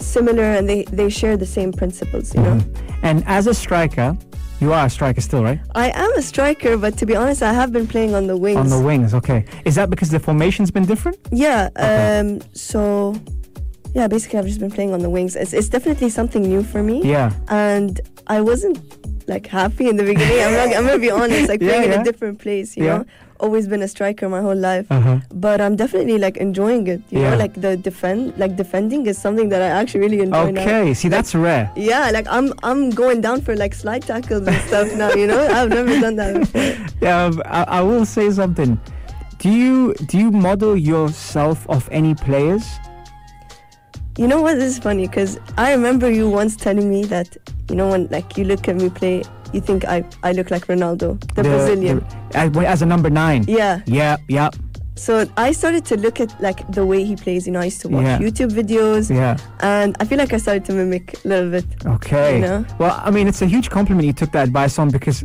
similar 0.00 0.44
and 0.44 0.68
they, 0.68 0.84
they 0.84 1.08
share 1.08 1.36
the 1.36 1.46
same 1.46 1.72
principles, 1.72 2.34
you 2.34 2.40
know? 2.42 2.56
Mhm. 2.56 2.76
And 3.02 3.24
as 3.26 3.46
a 3.46 3.54
striker, 3.54 4.16
you 4.60 4.72
are 4.72 4.86
a 4.86 4.90
striker 4.90 5.20
still, 5.20 5.42
right? 5.42 5.60
I 5.74 5.90
am 5.90 6.12
a 6.16 6.22
striker, 6.22 6.76
but 6.76 6.96
to 6.98 7.06
be 7.06 7.14
honest, 7.14 7.42
I 7.42 7.52
have 7.52 7.72
been 7.72 7.86
playing 7.86 8.14
on 8.14 8.26
the 8.26 8.36
wings. 8.36 8.58
On 8.58 8.68
the 8.68 8.80
wings, 8.80 9.12
okay. 9.14 9.44
Is 9.64 9.74
that 9.74 9.90
because 9.90 10.10
the 10.10 10.18
formation's 10.20 10.70
been 10.70 10.84
different? 10.86 11.18
yeah, 11.30 11.68
Okay. 11.76 12.18
um, 12.20 12.40
so 12.54 13.14
yeah, 13.94 14.08
basically 14.08 14.38
I've 14.38 14.46
just 14.46 14.60
been 14.60 14.70
playing 14.70 14.92
on 14.92 15.00
the 15.00 15.10
wings. 15.10 15.36
It's, 15.36 15.52
it's 15.52 15.68
definitely 15.68 16.10
something 16.10 16.42
new 16.42 16.62
for 16.62 16.82
me. 16.82 17.02
Yeah. 17.02 17.32
And 17.48 18.00
I 18.26 18.40
wasn't 18.40 18.78
like 19.28 19.46
happy 19.46 19.88
in 19.88 19.96
the 19.96 20.04
beginning. 20.04 20.40
I'm 20.44 20.52
not, 20.52 20.76
I'm 20.76 20.86
gonna 20.86 20.98
be 20.98 21.10
honest, 21.10 21.48
like 21.48 21.60
Yeah, 21.62 21.68
playing 21.76 21.92
in 21.92 22.00
a 22.00 22.04
different 22.04 22.38
place, 22.38 22.76
you 22.76 22.84
Yeah. 22.84 22.98
know? 22.98 23.04
Always 23.40 23.68
been 23.68 23.82
a 23.82 23.88
striker 23.88 24.28
my 24.28 24.40
whole 24.40 24.54
life. 24.56 24.86
Uh-huh. 24.90 25.20
but 25.34 25.60
I'm 25.60 25.76
definitely 25.76 26.18
like 26.18 26.36
enjoying 26.38 26.86
it. 26.86 27.00
You 27.10 27.20
Yeah. 27.20 27.30
know, 27.30 27.36
like 27.38 27.54
the 27.60 27.76
defend, 27.76 28.36
like 28.38 28.56
defending 28.56 29.06
is 29.06 29.18
something 29.18 29.48
that 29.50 29.60
I 29.62 29.68
actually 29.68 30.00
really 30.00 30.20
enjoy 30.20 30.50
now. 30.50 30.62
Okay, 30.62 30.94
see 30.94 31.08
that's 31.08 31.34
rare. 31.34 31.70
Yeah, 31.76 32.10
like 32.10 32.26
I'm 32.28 32.52
I'm 32.62 32.90
going 32.90 33.20
down 33.20 33.40
for 33.42 33.54
like 33.56 33.74
slide 33.74 34.02
tackles 34.02 34.46
and 34.46 34.56
stuff 34.68 34.94
now. 34.96 35.12
You 35.12 35.26
know, 35.26 35.46
I've 35.46 35.68
never 35.70 36.00
done 36.00 36.16
that 36.16 36.32
before. 36.40 36.86
Um, 37.06 37.42
I, 37.44 37.62
I 37.78 37.80
will 37.82 38.04
say 38.06 38.30
something. 38.30 38.80
Do 39.38 39.50
you 39.50 39.94
do 40.06 40.18
you 40.18 40.30
model 40.30 40.76
yourself 40.76 41.68
off 41.68 41.88
any 41.92 42.14
players? 42.14 42.64
You 44.18 44.26
know 44.26 44.40
what? 44.40 44.54
This 44.54 44.72
is 44.76 44.78
funny 44.78 45.06
because 45.06 45.38
I 45.58 45.72
remember 45.72 46.10
you 46.10 46.28
once 46.28 46.56
telling 46.56 46.88
me 46.88 47.04
that 47.04 47.36
you 47.68 47.76
know 47.76 47.88
when 47.90 48.08
like 48.08 48.38
you 48.38 48.44
look 48.44 48.66
at 48.66 48.76
me 48.76 48.88
play, 48.88 49.22
you 49.52 49.60
think 49.60 49.84
I 49.84 50.04
I 50.22 50.32
look 50.32 50.50
like 50.50 50.66
Ronaldo, 50.66 51.18
the, 51.34 51.42
Brazilian. 51.42 52.04
the- 52.30 52.66
as, 52.66 52.82
a 52.82 52.86
number 52.86 53.10
nine. 53.10 53.44
yeah. 53.48 53.80
Yeah, 53.86 54.16
yeah, 54.28 54.50
So 54.96 55.26
I 55.36 55.52
started 55.52 55.84
to 55.86 55.96
look 55.96 56.20
at 56.20 56.30
like 56.40 56.66
the 56.72 56.84
way 56.86 57.04
he 57.04 57.16
plays. 57.16 57.46
You 57.46 57.52
know, 57.52 57.60
I 57.60 57.66
used 57.66 57.80
to 57.82 57.88
watch 57.88 58.04
Yeah. 58.04 58.18
YouTube 58.18 58.50
videos, 58.52 59.10
yeah. 59.14 59.36
and 59.60 59.94
I 60.00 60.04
feel 60.08 60.18
like 60.18 60.32
I 60.32 60.38
started 60.38 60.64
to 60.66 60.72
mimic 60.72 61.14
a 61.24 61.28
little 61.28 61.50
bit. 61.50 61.64
Okay. 61.86 62.36
You 62.36 62.40
know? 62.46 62.64
Well, 62.78 63.00
I 63.04 63.10
mean, 63.10 63.28
it's 63.28 63.42
a 63.42 63.46
huge 63.46 63.68
compliment 63.70 64.06
you 64.06 64.12
took 64.14 64.32
that 64.32 64.44
advice 64.48 64.78
on 64.78 64.90
because 64.90 65.24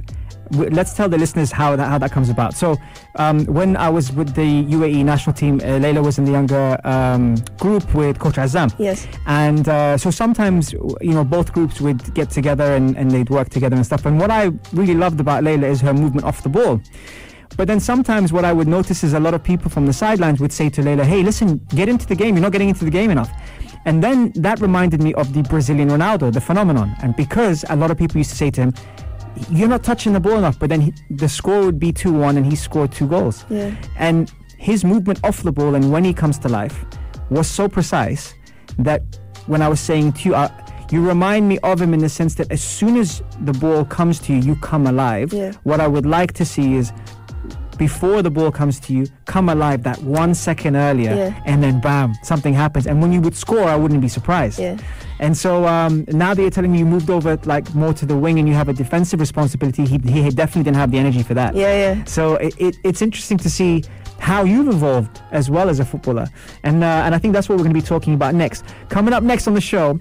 let's 0.52 0.94
tell 0.94 1.10
the 1.10 1.18
listeners 1.18 1.52
how 1.52 1.76
that 1.76 1.88
how 1.88 1.98
that 1.98 2.12
comes 2.12 2.30
about. 2.30 2.54
So, 2.56 2.78
um, 3.16 3.46
when 3.46 3.78
I 3.78 3.90
was 3.90 4.12
with 4.12 4.36
the 4.36 4.64
UAE 4.66 5.04
national 5.04 5.34
team, 5.34 5.60
uh, 5.60 5.80
Layla 5.84 6.04
was 6.04 6.18
in 6.18 6.26
the 6.26 6.32
younger 6.32 6.80
um, 6.84 7.36
group 7.60 7.94
with 7.94 8.20
Coach 8.20 8.36
Azam. 8.36 8.74
Yes. 8.78 9.08
And 9.26 9.68
uh, 9.68 9.98
so 9.98 10.12
sometimes, 10.12 10.74
you 10.74 11.14
know, 11.14 11.24
both 11.24 11.54
groups 11.54 11.82
would 11.82 12.14
get 12.14 12.30
together 12.30 12.76
and, 12.76 12.98
and 12.98 13.12
they'd 13.12 13.30
work 13.30 13.50
together 13.50 13.76
and 13.76 13.86
stuff. 13.86 14.06
And 14.06 14.20
what 14.20 14.32
I 14.32 14.52
really 14.74 14.96
loved 14.96 15.20
about 15.20 15.44
Layla 15.44 15.70
is 15.70 15.82
her 15.82 15.94
movement 15.94 16.26
off 16.26 16.44
the 16.44 16.50
ball. 16.50 16.82
But 17.58 17.68
then 17.68 17.80
sometimes 17.80 18.32
what 18.32 18.46
I 18.46 18.54
would 18.54 18.68
notice 18.68 19.04
is 19.04 19.14
a 19.14 19.20
lot 19.20 19.34
of 19.34 19.44
people 19.44 19.70
from 19.70 19.86
the 19.86 19.94
sidelines 19.94 20.40
would 20.40 20.54
say 20.54 20.70
to 20.70 20.82
Layla, 20.82 21.04
hey, 21.04 21.22
listen, 21.22 21.58
get 21.76 21.90
into 21.90 22.08
the 22.08 22.16
game. 22.16 22.36
You're 22.36 22.44
not 22.44 22.54
getting 22.54 22.70
into 22.70 22.86
the 22.86 22.92
game 22.92 23.12
enough. 23.12 23.30
And 23.86 24.04
then 24.04 24.32
that 24.36 24.60
reminded 24.62 25.02
me 25.02 25.14
of 25.16 25.34
the 25.34 25.42
Brazilian 25.44 25.90
Ronaldo, 25.90 26.32
the 26.32 26.42
phenomenon. 26.42 26.96
And 27.02 27.16
because 27.16 27.66
a 27.70 27.76
lot 27.76 27.92
of 27.92 27.98
people 27.98 28.18
used 28.18 28.30
to 28.30 28.36
say 28.36 28.52
to 28.52 28.62
him, 28.62 28.74
you're 29.50 29.68
not 29.68 29.84
touching 29.84 30.14
the 30.14 30.20
ball 30.20 30.38
enough, 30.38 30.60
but 30.60 30.70
then 30.70 30.82
he, 30.82 30.94
the 31.10 31.30
score 31.30 31.64
would 31.66 31.80
be 31.80 31.92
2 31.92 32.12
1 32.12 32.38
and 32.38 32.46
he 32.46 32.56
scored 32.56 32.92
two 32.92 33.08
goals. 33.08 33.46
Yeah. 33.50 33.76
And 33.98 34.32
his 34.58 34.84
movement 34.84 35.20
off 35.24 35.44
the 35.44 35.52
ball 35.52 35.76
and 35.76 35.92
when 35.92 36.04
he 36.04 36.14
comes 36.14 36.38
to 36.40 36.50
life 36.50 36.86
was 37.30 37.48
so 37.48 37.68
precise 37.68 38.34
that 38.78 39.02
when 39.48 39.62
I 39.62 39.68
was 39.68 39.80
saying 39.80 40.14
to 40.14 40.30
you, 40.30 40.36
uh, 40.36 40.50
you 40.92 41.08
remind 41.08 41.48
me 41.48 41.58
of 41.60 41.82
him 41.82 41.94
in 41.94 42.02
the 42.02 42.10
sense 42.10 42.36
that 42.36 42.52
as 42.52 42.62
soon 42.62 42.98
as 42.98 43.24
the 43.42 43.54
ball 43.54 43.86
comes 43.86 44.20
to 44.20 44.34
you, 44.34 44.40
you 44.40 44.56
come 44.58 44.88
alive. 44.88 45.32
Yeah. 45.32 45.54
What 45.64 45.80
I 45.80 45.88
would 45.88 46.06
like 46.06 46.34
to 46.34 46.46
see 46.46 46.76
is 46.76 46.92
before 47.86 48.22
the 48.22 48.30
ball 48.30 48.52
comes 48.52 48.80
to 48.86 48.94
you, 48.94 49.04
come 49.26 49.50
alive 49.50 49.82
that 49.90 49.98
one 50.04 50.36
second 50.36 50.76
earlier, 50.76 51.14
Yeah. 51.16 51.42
and 51.52 51.58
then 51.64 51.82
bam, 51.82 52.14
something 52.32 52.54
happens. 52.54 52.86
And 52.86 53.02
when 53.02 53.12
you 53.12 53.22
would 53.26 53.36
score, 53.36 53.64
I 53.64 53.76
wouldn't 53.82 54.02
be 54.02 54.08
surprised. 54.18 54.60
Yeah. 54.60 54.78
And 55.20 55.36
so 55.36 55.66
um, 55.66 56.06
now 56.10 56.32
that 56.36 56.42
you're 56.42 56.52
telling 56.52 56.72
me 56.72 56.78
you 56.84 56.86
moved 56.86 57.10
over 57.10 57.32
like 57.54 57.66
more 57.74 57.94
to 58.02 58.06
the 58.06 58.16
wing 58.24 58.38
and 58.40 58.48
you 58.48 58.54
have 58.54 58.70
a 58.70 58.74
defensive 58.84 59.20
responsibility, 59.20 59.84
he, 59.92 59.98
he 59.98 60.30
definitely 60.30 60.64
didn't 60.68 60.78
have 60.84 60.92
the 60.92 61.00
energy 61.00 61.24
for 61.24 61.34
that. 61.34 61.56
Yeah, 61.56 61.74
yeah. 61.96 62.04
So 62.06 62.36
it, 62.36 62.54
it, 62.66 62.76
it's 62.84 63.02
interesting 63.02 63.40
to 63.40 63.50
see 63.50 63.84
how 64.20 64.44
you've 64.44 64.68
evolved 64.68 65.20
as 65.32 65.50
well 65.50 65.68
as 65.68 65.80
a 65.80 65.86
footballer, 65.92 66.28
and 66.64 66.84
uh, 66.84 67.06
and 67.06 67.16
I 67.16 67.18
think 67.18 67.34
that's 67.34 67.50
what 67.50 67.56
we're 67.58 67.64
going 67.68 67.74
to 67.74 67.82
be 67.82 67.88
talking 67.96 68.14
about 68.14 68.36
next. 68.36 68.64
Coming 68.90 69.14
up 69.16 69.24
next 69.24 69.48
on 69.48 69.56
the 69.56 69.62
show. 69.74 69.98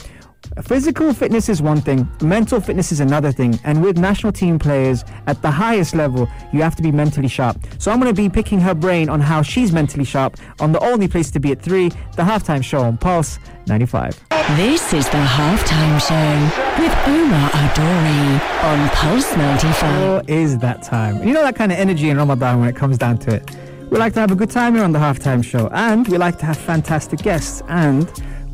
Physical 0.62 1.12
fitness 1.12 1.49
is 1.49 1.62
one 1.62 1.81
thing, 1.81 2.09
mental 2.23 2.61
fitness 2.61 2.93
is 2.93 3.00
another 3.00 3.33
thing, 3.33 3.59
and 3.64 3.83
with 3.83 3.99
national 3.99 4.33
team 4.33 4.59
players 4.59 5.05
at 5.26 5.40
the 5.43 5.50
highest 5.50 5.95
level, 5.95 6.29
you 6.52 6.62
have 6.62 6.76
to 6.76 6.83
be 6.83 6.93
mentally 6.93 7.29
sharp. 7.29 7.57
So 7.79 7.90
I'm 7.90 8.00
going 8.00 8.14
to 8.14 8.23
be 8.23 8.29
picking 8.29 8.61
her 8.61 8.75
brain 8.75 9.09
on 9.09 9.21
how 9.21 9.43
she's 9.43 9.73
mentally 9.73 10.05
sharp 10.05 10.37
on 10.61 10.73
the 10.73 10.81
only 10.81 11.09
place 11.09 11.31
to 11.33 11.40
be 11.40 11.52
at 11.52 11.62
3, 11.62 11.88
the 11.88 12.23
halftime 12.23 12.62
show 12.62 12.81
on 12.81 12.99
Pulse 12.99 13.38
95. 13.67 14.21
This 14.57 14.93
is 14.93 15.07
the 15.07 15.19
halftime 15.19 16.00
show 16.00 16.83
with 16.83 16.93
Omar 17.07 17.50
Adori 17.50 18.64
on 18.64 18.88
Pulse 18.90 19.37
95. 19.37 19.83
Oh, 19.83 20.23
is 20.29 20.59
that 20.59 20.83
time? 20.83 21.26
You 21.26 21.33
know 21.33 21.43
that 21.43 21.57
kind 21.57 21.73
of 21.73 21.79
energy 21.79 22.11
in 22.11 22.17
Ramadan 22.17 22.61
when 22.61 22.69
it 22.69 22.76
comes 22.76 22.99
down 22.99 23.19
to 23.19 23.35
it. 23.35 23.50
We 23.90 23.99
like 23.99 24.12
to 24.14 24.21
have 24.21 24.31
a 24.31 24.37
good 24.37 24.50
time 24.50 24.75
here 24.75 24.85
on 24.85 24.93
the 24.93 24.99
halftime 24.99 25.45
show, 25.45 25.69
and 25.73 26.07
we 26.07 26.17
like 26.17 26.38
to 26.38 26.47
have 26.47 26.57
fantastic 26.57 27.21
guests, 27.21 27.62
and 27.69 28.09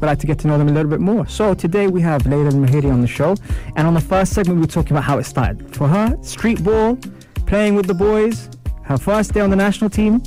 we 0.07 0.11
like 0.11 0.21
to 0.21 0.27
get 0.29 0.39
to 0.39 0.47
know 0.47 0.57
them 0.57 0.69
a 0.69 0.73
little 0.73 0.89
bit 0.89 1.01
more. 1.01 1.27
So 1.27 1.53
today 1.53 1.89
we 1.89 2.01
have 2.03 2.23
Layla 2.23 2.53
Mheiri 2.53 2.93
on 2.93 3.01
the 3.01 3.09
show, 3.09 3.35
and 3.75 3.89
on 3.89 3.95
the 3.95 4.01
first 4.01 4.35
segment 4.35 4.59
we 4.59 4.61
were 4.61 4.71
talking 4.71 4.93
about 4.93 5.03
how 5.03 5.19
it 5.19 5.25
started. 5.25 5.75
For 5.75 5.89
her, 5.89 6.17
street 6.23 6.63
ball, 6.63 6.97
playing 7.47 7.75
with 7.75 7.87
the 7.87 7.95
boys, 7.95 8.49
her 8.85 8.99
first 8.99 9.35
day 9.35 9.41
on 9.41 9.51
the 9.51 9.57
national 9.57 9.91
team, 9.91 10.23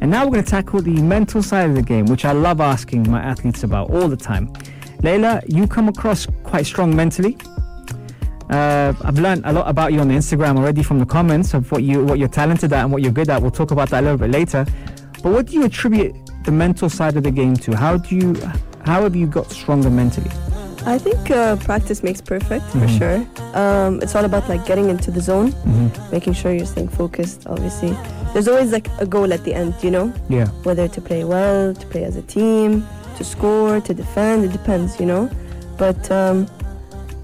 and 0.00 0.10
now 0.10 0.24
we're 0.24 0.32
going 0.32 0.44
to 0.44 0.50
tackle 0.50 0.82
the 0.82 1.00
mental 1.00 1.44
side 1.44 1.70
of 1.70 1.76
the 1.76 1.82
game, 1.82 2.06
which 2.06 2.24
I 2.24 2.32
love 2.32 2.60
asking 2.60 3.08
my 3.08 3.22
athletes 3.22 3.62
about 3.62 3.90
all 3.90 4.08
the 4.08 4.16
time. 4.16 4.48
Layla, 5.04 5.44
you 5.46 5.68
come 5.68 5.86
across 5.88 6.26
quite 6.42 6.66
strong 6.66 6.96
mentally. 6.96 7.36
Uh, 8.50 8.92
I've 9.04 9.20
learned 9.20 9.42
a 9.44 9.52
lot 9.52 9.68
about 9.68 9.92
you 9.92 10.00
on 10.00 10.08
Instagram 10.08 10.58
already 10.58 10.82
from 10.82 10.98
the 10.98 11.06
comments 11.06 11.54
of 11.54 11.70
what 11.70 11.84
you 11.84 12.04
what 12.04 12.18
you're 12.18 12.34
talented 12.42 12.72
at 12.72 12.82
and 12.82 12.90
what 12.90 13.00
you're 13.00 13.12
good 13.12 13.30
at. 13.30 13.40
We'll 13.40 13.52
talk 13.52 13.70
about 13.70 13.90
that 13.90 14.00
a 14.00 14.06
little 14.06 14.18
bit 14.18 14.32
later. 14.32 14.66
But 15.22 15.32
what 15.32 15.46
do 15.46 15.52
you 15.54 15.64
attribute 15.64 16.16
the 16.44 16.50
mental 16.50 16.88
side 16.90 17.16
of 17.16 17.22
the 17.22 17.30
game 17.30 17.54
to? 17.58 17.76
How 17.76 17.96
do 17.96 18.16
you 18.16 18.34
how 18.84 19.02
have 19.02 19.14
you 19.16 19.26
got 19.26 19.50
stronger 19.50 19.90
mentally? 19.90 20.30
I 20.86 20.96
think 20.98 21.30
uh, 21.30 21.56
practice 21.56 22.02
makes 22.02 22.20
perfect 22.22 22.64
for 22.72 22.78
Mhm. 22.86 22.98
sure. 22.98 23.18
Um, 23.54 24.00
it's 24.02 24.14
all 24.16 24.24
about 24.24 24.48
like 24.48 24.64
getting 24.64 24.88
into 24.88 25.10
the 25.10 25.20
zone, 25.20 25.52
Mm-hmm. 25.52 26.10
making 26.10 26.32
sure 26.32 26.52
you're 26.52 26.64
staying 26.66 26.88
focused. 26.88 27.46
Obviously, 27.46 27.94
there's 28.32 28.48
always 28.48 28.72
like 28.72 28.88
a 28.98 29.04
goal 29.06 29.32
at 29.32 29.44
the 29.44 29.52
end. 29.54 29.74
You 29.82 29.90
know, 29.90 30.12
Yeah, 30.28 30.46
whether 30.64 30.88
to 30.88 31.00
play 31.00 31.24
well, 31.24 31.74
to 31.74 31.86
play 31.88 32.04
as 32.04 32.16
a 32.16 32.22
team, 32.22 32.86
to 33.18 33.24
score, 33.24 33.80
to 33.80 33.92
defend. 33.92 34.44
It 34.44 34.52
depends. 34.52 34.98
You 34.98 35.06
know, 35.06 35.28
but 35.76 36.10
um, 36.10 36.46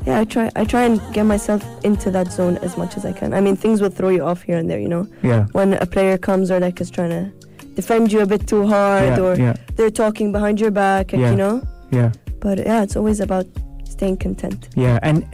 yeah, 0.06 0.20
I 0.20 0.25
try. 0.25 0.50
I 0.54 0.64
try 0.64 0.82
and 0.84 1.00
get 1.14 1.25
myself 1.25 1.64
into 1.82 2.10
that 2.10 2.30
zone 2.30 2.58
as 2.58 2.76
much 2.76 2.96
as 2.98 3.06
I 3.06 3.12
can. 3.12 3.32
I 3.32 3.40
mean, 3.40 3.56
things 3.56 3.80
will 3.80 3.90
throw 3.98 4.10
you 4.10 4.22
off 4.22 4.42
here 4.42 4.58
and 4.58 4.68
there. 4.68 4.78
You 4.78 4.88
know, 4.88 5.06
yeah, 5.22 5.46
when 5.52 5.72
a 5.75 5.86
player 5.86 6.18
comes 6.18 6.50
or 6.50 6.60
like 6.60 6.78
is 6.82 6.90
trying 6.90 7.10
to 7.10 7.32
defend 7.76 8.12
you 8.12 8.21
a 8.23 8.26
bit 8.26 8.42
too 8.47 8.66
hard, 8.66 9.16
yeah, 9.18 9.25
or 9.25 9.33
yeah, 9.37 9.54
they're 9.76 9.90
talking 10.04 10.33
behind 10.33 10.59
your 10.61 10.73
back. 10.73 11.12
Like, 11.12 11.21
Yeah. 11.21 11.30
You 11.30 11.37
know, 11.37 11.56
yeah, 11.90 12.11
but 12.40 12.59
yeah, 12.59 12.83
it's 12.85 12.97
always 12.97 13.21
about 13.21 13.47
staying 13.85 14.16
content. 14.18 14.68
yeah. 14.75 14.99
And 15.02 15.25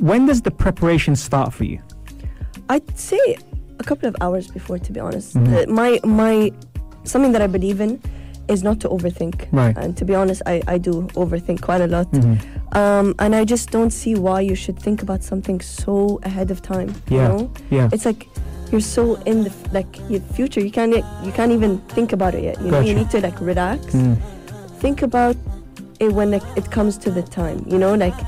when 0.00 0.26
does 0.26 0.40
the 0.42 0.50
preparation 0.50 1.14
start 1.16 1.52
for 1.52 1.64
you? 1.64 1.78
I'd 2.68 2.98
say 2.98 3.20
a 3.78 3.84
couple 3.84 4.08
of 4.08 4.16
hours 4.20 4.48
before, 4.48 4.78
to 4.78 4.92
be 4.92 5.00
honest. 5.00 5.36
Mhm. 5.36 5.46
Uh, 5.68 5.72
my 5.80 6.00
my 6.22 6.50
something 7.04 7.32
that 7.32 7.42
I 7.42 7.46
believe 7.48 7.80
in 7.86 8.00
is 8.48 8.62
not 8.62 8.80
to 8.80 8.88
overthink. 8.88 9.46
Right. 9.52 9.76
And 9.78 9.96
to 9.96 10.04
be 10.04 10.14
honest, 10.14 10.42
I, 10.46 10.62
I 10.74 10.78
do 10.78 10.92
overthink 11.14 11.60
quite 11.60 11.80
a 11.80 11.86
lot. 11.86 12.10
Mm-hmm. 12.12 12.36
Um, 12.76 13.14
and 13.18 13.34
I 13.34 13.44
just 13.44 13.70
don't 13.70 13.90
see 13.92 14.14
why 14.14 14.40
you 14.40 14.54
should 14.56 14.78
think 14.78 15.02
about 15.02 15.22
something 15.22 15.60
so 15.60 16.18
ahead 16.24 16.50
of 16.50 16.60
time. 16.60 16.88
Yeah. 17.08 17.14
You 17.16 17.28
know, 17.28 17.50
Yeah, 17.70 17.88
it's 17.92 18.04
like 18.04 18.26
you're 18.72 18.80
so 18.80 19.14
in 19.26 19.44
the 19.44 19.52
like 19.72 19.86
your 20.10 20.20
future. 20.32 20.60
You 20.60 20.70
can't 20.70 20.94
you 21.24 21.32
can't 21.32 21.52
even 21.52 21.78
think 21.94 22.12
about 22.12 22.34
it 22.34 22.42
yet. 22.44 22.60
You 22.60 22.70
know, 22.70 22.80
you 22.80 22.94
need 22.94 23.10
to 23.10 23.20
like 23.20 23.38
relax. 23.40 23.84
Mm. 23.94 24.16
Think 24.80 25.02
about 25.02 25.36
it 26.00 26.12
when 26.12 26.30
like, 26.32 26.42
it 26.56 26.70
comes 26.72 26.98
to 26.98 27.10
the 27.10 27.22
time. 27.22 27.64
You 27.68 27.78
know, 27.78 27.94
like 27.94 28.18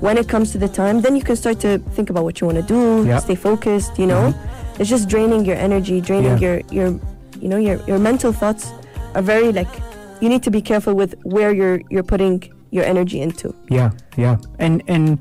when 0.00 0.18
it 0.18 0.28
comes 0.28 0.52
to 0.52 0.58
the 0.58 0.68
time, 0.68 1.00
then 1.00 1.16
you 1.16 1.22
can 1.22 1.34
start 1.34 1.58
to 1.60 1.78
think 1.96 2.10
about 2.10 2.22
what 2.24 2.40
you 2.40 2.46
want 2.46 2.58
to 2.58 2.62
do. 2.62 3.04
Yeah. 3.08 3.18
Stay 3.18 3.34
focused. 3.34 3.98
You 3.98 4.06
know, 4.06 4.34
it's 4.78 4.90
just 4.90 5.08
draining 5.08 5.44
your 5.44 5.56
energy, 5.56 6.00
draining 6.00 6.38
Yeah. 6.38 6.46
your 6.46 6.56
your 6.70 6.88
you 7.40 7.48
know 7.48 7.56
your 7.56 7.80
your 7.86 7.98
mental 7.98 8.32
thoughts 8.32 8.70
are 9.14 9.22
very 9.22 9.50
like 9.52 9.68
you 10.20 10.28
need 10.28 10.42
to 10.42 10.50
be 10.50 10.60
careful 10.62 10.94
with 10.94 11.14
where 11.24 11.52
you're 11.52 11.80
you're 11.90 12.02
putting 12.14 12.42
your 12.70 12.84
energy 12.84 13.20
into. 13.20 13.54
yeah, 13.70 13.90
yeah. 14.16 14.36
And 14.58 14.82
and 14.88 15.18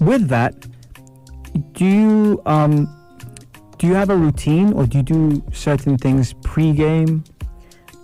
with 0.00 0.28
that, 0.28 0.54
do 1.72 1.84
you 1.84 2.40
um 2.46 2.86
do 3.82 3.88
you 3.88 3.94
have 3.94 4.10
a 4.10 4.16
routine 4.16 4.72
or 4.74 4.86
do 4.86 4.98
you 4.98 5.02
do 5.02 5.42
certain 5.52 5.98
things 5.98 6.34
pre-game? 6.44 7.24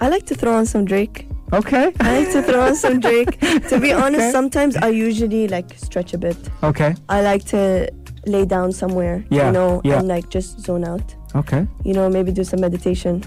I 0.01 0.09
like 0.09 0.27
to 0.27 0.35
throw 0.35 0.55
on 0.57 0.67
some 0.67 0.85
Drake. 0.85 1.29
Okay. 1.53 1.93
I 2.01 2.19
like 2.19 2.33
to 2.33 2.43
throw 2.43 2.63
on 2.67 2.75
some 2.75 2.99
Drake. 3.07 3.39
To 3.69 3.79
be 3.79 3.93
honest, 3.93 4.23
Okay. 4.23 4.33
sometimes 4.33 4.75
I 4.77 4.89
usually 4.89 5.47
like 5.47 5.73
stretch 5.79 6.15
a 6.15 6.19
bit. 6.19 6.37
Okay. 6.65 6.97
I 7.09 7.21
like 7.23 7.45
to 7.55 7.89
lay 8.27 8.45
down 8.45 8.73
somewhere, 8.73 9.25
Yeah, 9.31 9.47
you 9.47 9.53
know, 9.53 9.81
yeah. 9.85 10.01
and 10.01 10.09
like 10.09 10.29
just 10.31 10.59
zone 10.59 10.83
out. 10.85 11.15
Okay. 11.37 11.65
You 11.85 11.95
know, 11.95 12.09
maybe 12.11 12.33
do 12.33 12.43
some 12.43 12.61
meditation. 12.61 13.23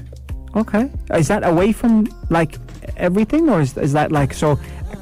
Okay. 0.54 0.92
Is 1.16 1.30
that 1.30 1.48
away 1.48 1.72
from 1.72 2.10
like 2.30 2.58
everything, 2.98 3.50
or 3.50 3.62
is, 3.62 3.78
is 3.78 3.94
that 3.94 4.12
like 4.12 4.34
so 4.34 4.60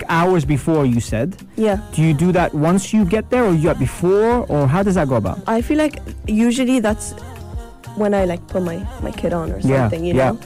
hours 0.08 0.46
before 0.46 0.86
you 0.86 1.00
said? 1.02 1.36
Yeah. 1.56 1.82
Do 1.94 2.04
you 2.04 2.14
do 2.14 2.32
that 2.34 2.54
once 2.54 2.94
you 2.94 3.06
get 3.06 3.32
there, 3.32 3.44
or 3.44 3.54
you 3.54 3.64
do 3.64 3.70
it 3.72 3.80
before, 3.80 4.46
or 4.50 4.68
how 4.68 4.84
does 4.84 4.94
that 4.94 5.08
go 5.10 5.16
about? 5.16 5.40
I 5.48 5.64
feel 5.64 5.80
like 5.80 5.98
usually 6.28 6.80
that's 6.80 7.16
when 7.96 8.14
I 8.14 8.26
like 8.26 8.46
put 8.48 8.64
my, 8.64 8.78
my 9.02 9.12
kid 9.12 9.34
on 9.34 9.52
or 9.52 9.60
Yeah, 9.60 9.82
something, 9.90 10.04
you 10.06 10.14
yeah. 10.16 10.32
know. 10.32 10.40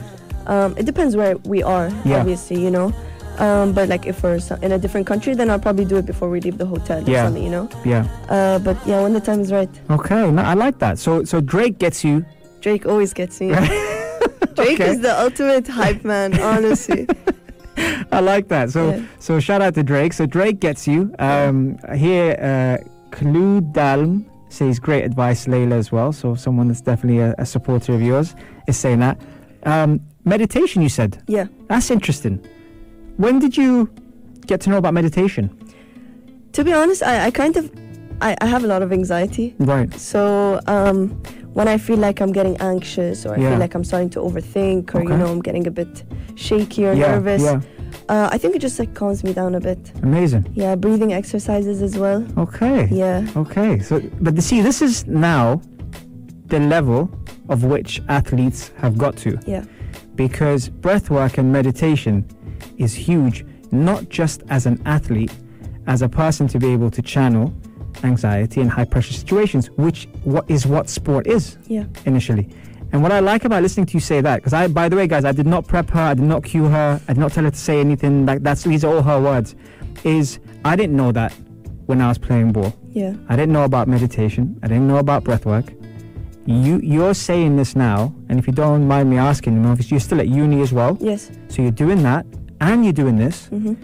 Um, 0.46 0.74
it 0.76 0.84
depends 0.86 1.16
where 1.16 1.36
we 1.38 1.62
are, 1.62 1.88
Yeah. 2.04 2.20
obviously, 2.20 2.60
you 2.62 2.70
know. 2.70 2.92
Um, 3.38 3.72
but 3.72 3.88
like 3.88 4.06
if 4.06 4.22
we're 4.22 4.38
in 4.62 4.72
a 4.72 4.78
different 4.78 5.06
country, 5.06 5.34
then 5.34 5.50
I'll 5.50 5.58
probably 5.58 5.84
do 5.84 5.96
it 5.96 6.06
before 6.06 6.30
we 6.30 6.40
leave 6.40 6.56
the 6.58 6.66
hotel 6.66 7.02
or 7.02 7.10
Yeah. 7.10 7.24
something, 7.24 7.42
you 7.42 7.50
know. 7.50 7.68
Yeah. 7.84 8.06
Uh, 8.28 8.58
but 8.60 8.76
yeah, 8.86 9.02
when 9.02 9.12
the 9.12 9.20
time 9.20 9.40
is 9.40 9.50
right, 9.52 9.68
Okay. 9.90 10.30
No, 10.30 10.42
I 10.42 10.54
like 10.54 10.78
that. 10.78 10.98
So 10.98 11.24
so 11.24 11.40
Drake 11.40 11.78
gets 11.78 12.04
you. 12.04 12.24
Drake 12.60 12.86
always 12.86 13.12
gets 13.12 13.40
me. 13.40 13.48
Drake 14.54 14.80
Okay. 14.80 14.88
is 14.90 15.00
the 15.00 15.14
ultimate 15.20 15.66
hype 15.66 16.04
man, 16.04 16.38
honestly. 16.40 17.06
I 18.12 18.20
like 18.20 18.46
that. 18.48 18.70
So 18.70 18.90
Yeah. 18.90 19.00
so 19.18 19.40
shout 19.40 19.62
out 19.62 19.74
to 19.74 19.82
Drake. 19.82 20.12
So 20.12 20.26
Drake 20.26 20.60
gets 20.60 20.86
you. 20.86 21.12
Um, 21.18 21.76
here, 21.96 22.36
uh, 22.40 22.76
Klu 23.10 23.60
Dalm 23.60 24.26
says 24.48 24.78
great 24.78 25.04
advice, 25.04 25.46
Layla 25.46 25.72
as 25.72 25.90
well. 25.92 26.12
So 26.12 26.34
someone 26.34 26.68
that's 26.68 26.80
definitely 26.80 27.20
a, 27.20 27.34
a 27.38 27.46
supporter 27.46 27.94
of 27.94 28.02
yours 28.02 28.34
is 28.68 28.76
saying 28.76 29.00
that. 29.00 29.18
Um, 29.64 30.00
meditation, 30.24 30.82
you 30.82 30.88
said. 30.88 31.22
Yeah. 31.26 31.46
That's 31.68 31.90
interesting. 31.90 32.44
When 33.16 33.38
did 33.38 33.56
you 33.56 33.90
get 34.46 34.60
to 34.62 34.70
know 34.70 34.76
about 34.78 34.94
meditation? 34.94 35.50
To 36.52 36.64
be 36.64 36.72
honest, 36.72 37.02
I, 37.02 37.26
I 37.26 37.30
kind 37.30 37.56
of 37.56 37.70
I, 38.20 38.36
I 38.40 38.46
have 38.46 38.62
a 38.64 38.66
lot 38.66 38.82
of 38.82 38.92
anxiety. 38.92 39.54
Right. 39.58 39.92
So 39.98 40.60
um, 40.66 41.10
when 41.54 41.66
I 41.66 41.78
feel 41.78 41.96
like 41.98 42.20
I'm 42.20 42.32
getting 42.32 42.56
anxious 42.58 43.26
or 43.26 43.34
I 43.34 43.38
Yeah. 43.38 43.50
feel 43.50 43.58
like 43.58 43.74
I'm 43.74 43.84
starting 43.84 44.10
to 44.10 44.20
overthink 44.20 44.94
or 44.94 45.02
you 45.02 45.08
know 45.16 45.26
I'm 45.26 45.40
getting 45.42 45.66
a 45.66 45.70
bit 45.70 46.04
shaky 46.36 46.86
or 46.86 46.92
yeah. 46.92 47.14
nervous, 47.16 47.42
Yeah. 47.42 47.60
Uh, 48.08 48.28
I 48.30 48.38
think 48.38 48.54
it 48.56 48.60
just 48.60 48.78
like 48.78 48.94
calms 48.94 49.24
me 49.24 49.32
down 49.32 49.54
a 49.54 49.60
bit. 49.60 49.92
Amazing. 50.02 50.50
Yeah, 50.54 50.74
breathing 50.76 51.12
exercises 51.12 51.82
as 51.82 51.96
well. 51.96 52.26
Okay. 52.38 52.88
Yeah, 52.90 53.26
Okay. 53.36 53.78
So, 53.80 54.00
but 54.20 54.40
see, 54.42 54.60
this 54.60 54.82
is 54.82 55.06
now 55.06 55.60
the 56.46 56.60
level 56.60 57.10
of 57.48 57.64
which 57.64 58.00
athletes 58.08 58.70
have 58.78 58.96
got 58.98 59.16
to. 59.18 59.38
yeah, 59.46 59.64
because 60.16 60.68
breath 60.68 61.10
work 61.10 61.38
and 61.38 61.52
meditation 61.52 62.24
is 62.78 62.94
huge, 62.94 63.44
not 63.72 64.08
just 64.08 64.42
as 64.48 64.66
an 64.66 64.80
athlete, 64.86 65.32
as 65.86 66.02
a 66.02 66.08
person 66.08 66.46
to 66.48 66.58
be 66.58 66.68
able 66.72 66.90
to 66.90 67.02
channel 67.02 67.52
anxiety 68.02 68.60
in 68.60 68.68
high 68.68 68.84
pressure 68.84 69.12
situations, 69.14 69.70
which 69.76 70.08
what 70.24 70.44
is 70.50 70.66
what 70.66 70.88
sport 70.88 71.26
is 71.26 71.58
yeah, 71.68 71.84
initially. 72.06 72.48
And 72.94 73.02
what 73.02 73.10
I 73.10 73.18
like 73.18 73.44
about 73.44 73.60
listening 73.60 73.86
to 73.86 73.94
you 73.94 73.98
say 74.00 74.20
that, 74.20 74.36
because 74.36 74.52
I, 74.52 74.68
by 74.68 74.88
the 74.88 74.94
way, 74.94 75.08
guys, 75.08 75.24
I 75.24 75.32
did 75.32 75.48
not 75.48 75.66
prep 75.66 75.90
her, 75.90 76.00
I 76.00 76.14
did 76.14 76.22
not 76.26 76.44
cue 76.44 76.66
her, 76.66 77.00
I 77.08 77.12
did 77.12 77.18
not 77.18 77.32
tell 77.32 77.42
her 77.42 77.50
to 77.50 77.56
say 77.56 77.80
anything 77.80 78.24
like 78.24 78.44
that's 78.44 78.62
these 78.62 78.84
are 78.84 78.94
all 78.94 79.02
her 79.02 79.20
words. 79.20 79.56
Is 80.04 80.38
I 80.64 80.76
didn't 80.76 80.96
know 80.96 81.10
that 81.10 81.32
when 81.86 82.00
I 82.00 82.06
was 82.06 82.18
playing 82.18 82.52
ball. 82.52 82.72
yeah, 82.92 83.14
I 83.28 83.34
didn't 83.34 83.52
know 83.52 83.64
about 83.64 83.88
meditation. 83.88 84.56
I 84.62 84.68
didn't 84.68 84.86
know 84.86 84.98
about 84.98 85.24
breath 85.24 85.44
work. 85.44 85.72
You 86.46 86.78
you're 86.84 87.14
saying 87.14 87.56
this 87.56 87.74
now, 87.74 88.14
and 88.28 88.38
if 88.38 88.46
you 88.46 88.52
don't 88.52 88.86
mind 88.86 89.10
me 89.10 89.18
asking, 89.18 89.54
you 89.54 89.60
know, 89.60 89.76
you're 89.80 89.98
still 89.98 90.20
at 90.20 90.28
uni 90.28 90.60
as 90.60 90.72
well, 90.72 90.96
yes. 91.00 91.32
so 91.48 91.62
you're 91.62 91.72
doing 91.72 92.00
that 92.04 92.24
and 92.60 92.84
you're 92.84 92.92
doing 92.92 93.16
this. 93.16 93.46
hmm 93.48 93.74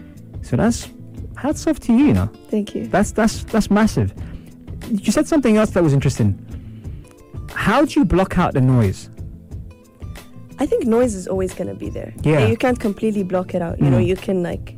So 0.41 0.55
that's 0.55 0.87
hats 1.35 1.67
off 1.67 1.81
to 1.81 1.91
you, 1.93 2.05
you 2.05 2.13
know. 2.13 2.29
Thank 2.49 2.75
you. 2.75 2.87
That's 2.87 3.11
that's 3.11 3.43
that's 3.43 3.69
massive. 3.69 4.13
You 4.89 5.11
said 5.11 5.27
something 5.27 5.57
else 5.57 5.71
that 5.71 5.83
was 5.83 5.91
interesting. 5.93 6.37
How 7.53 7.85
do 7.85 7.99
you 7.99 8.05
block 8.05 8.37
out 8.37 8.53
the 8.53 8.61
noise? 8.61 9.09
I 10.59 10.65
think 10.65 10.85
noise 10.85 11.15
is 11.15 11.27
always 11.27 11.53
gonna 11.53 11.73
be 11.73 11.89
there. 11.89 12.13
Yeah. 12.23 12.45
you 12.47 12.55
can't 12.57 12.79
completely 12.79 13.23
block 13.23 13.55
it 13.55 13.61
out. 13.61 13.79
You 13.79 13.89
know, 13.89 13.97
Mm. 13.97 14.05
you 14.07 14.15
can 14.15 14.43
like 14.43 14.77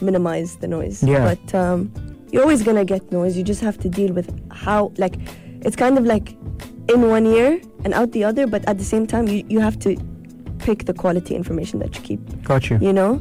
minimize 0.00 0.56
the 0.56 0.68
noise. 0.68 1.02
Yeah. 1.02 1.34
But 1.34 1.54
um, 1.54 1.92
you're 2.30 2.42
always 2.42 2.62
gonna 2.62 2.84
get 2.84 3.10
noise. 3.12 3.36
You 3.36 3.42
just 3.44 3.60
have 3.60 3.78
to 3.78 3.88
deal 3.88 4.12
with 4.12 4.28
how 4.50 4.92
like 4.96 5.16
it's 5.62 5.76
kind 5.76 5.98
of 5.98 6.04
like 6.06 6.32
in 6.88 7.08
one 7.08 7.26
ear 7.26 7.60
and 7.84 7.92
out 7.94 8.12
the 8.12 8.24
other. 8.24 8.46
But 8.46 8.66
at 8.68 8.78
the 8.78 8.84
same 8.84 9.06
time, 9.06 9.28
you 9.28 9.44
you 9.48 9.60
have 9.60 9.78
to 9.80 9.96
pick 10.58 10.86
the 10.86 10.94
quality 10.94 11.34
information 11.34 11.80
that 11.80 11.94
you 11.96 12.02
keep. 12.02 12.42
Got 12.44 12.70
you. 12.70 12.78
You 12.80 12.92
know. 12.92 13.20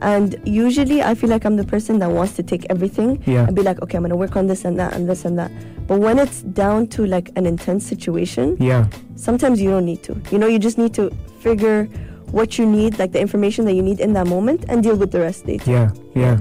And 0.00 0.36
usually, 0.44 1.02
I 1.02 1.14
feel 1.14 1.30
like 1.30 1.44
I'm 1.44 1.56
the 1.56 1.64
person 1.64 1.98
that 2.00 2.10
wants 2.10 2.34
to 2.36 2.42
take 2.42 2.66
everything 2.70 3.22
Yeah. 3.26 3.46
and 3.46 3.54
be 3.56 3.62
like, 3.62 3.80
okay, 3.82 3.96
I'm 3.96 4.02
gonna 4.04 4.16
work 4.16 4.36
on 4.36 4.46
this 4.46 4.64
and 4.64 4.78
that 4.78 4.94
and 4.94 5.08
this 5.08 5.24
and 5.24 5.38
that. 5.38 5.50
But 5.86 6.00
when 6.00 6.18
it's 6.18 6.42
down 6.42 6.86
to 6.88 7.04
like 7.06 7.30
an 7.36 7.46
intense 7.46 7.86
situation, 7.86 8.56
Yeah. 8.60 8.86
sometimes 9.16 9.60
you 9.60 9.70
don't 9.70 9.84
need 9.84 10.02
to. 10.04 10.16
You 10.30 10.38
know, 10.38 10.46
you 10.46 10.58
just 10.58 10.78
need 10.78 10.94
to 10.94 11.10
figure 11.40 11.88
what 12.30 12.58
you 12.58 12.66
need, 12.66 12.98
like 12.98 13.12
the 13.12 13.20
information 13.20 13.64
that 13.66 13.74
you 13.74 13.82
need 13.82 14.00
in 14.00 14.12
that 14.14 14.26
moment, 14.26 14.64
and 14.68 14.82
deal 14.82 14.96
with 14.96 15.10
the 15.12 15.20
rest 15.20 15.46
later. 15.46 15.70
Yeah. 15.70 15.90
Yeah. 16.14 16.38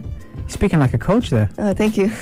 Speaking 0.48 0.80
like 0.80 0.94
a 0.94 0.98
coach 0.98 1.30
there. 1.30 1.50
Uh, 1.58 1.74
thank 1.74 1.98
you. 1.98 2.10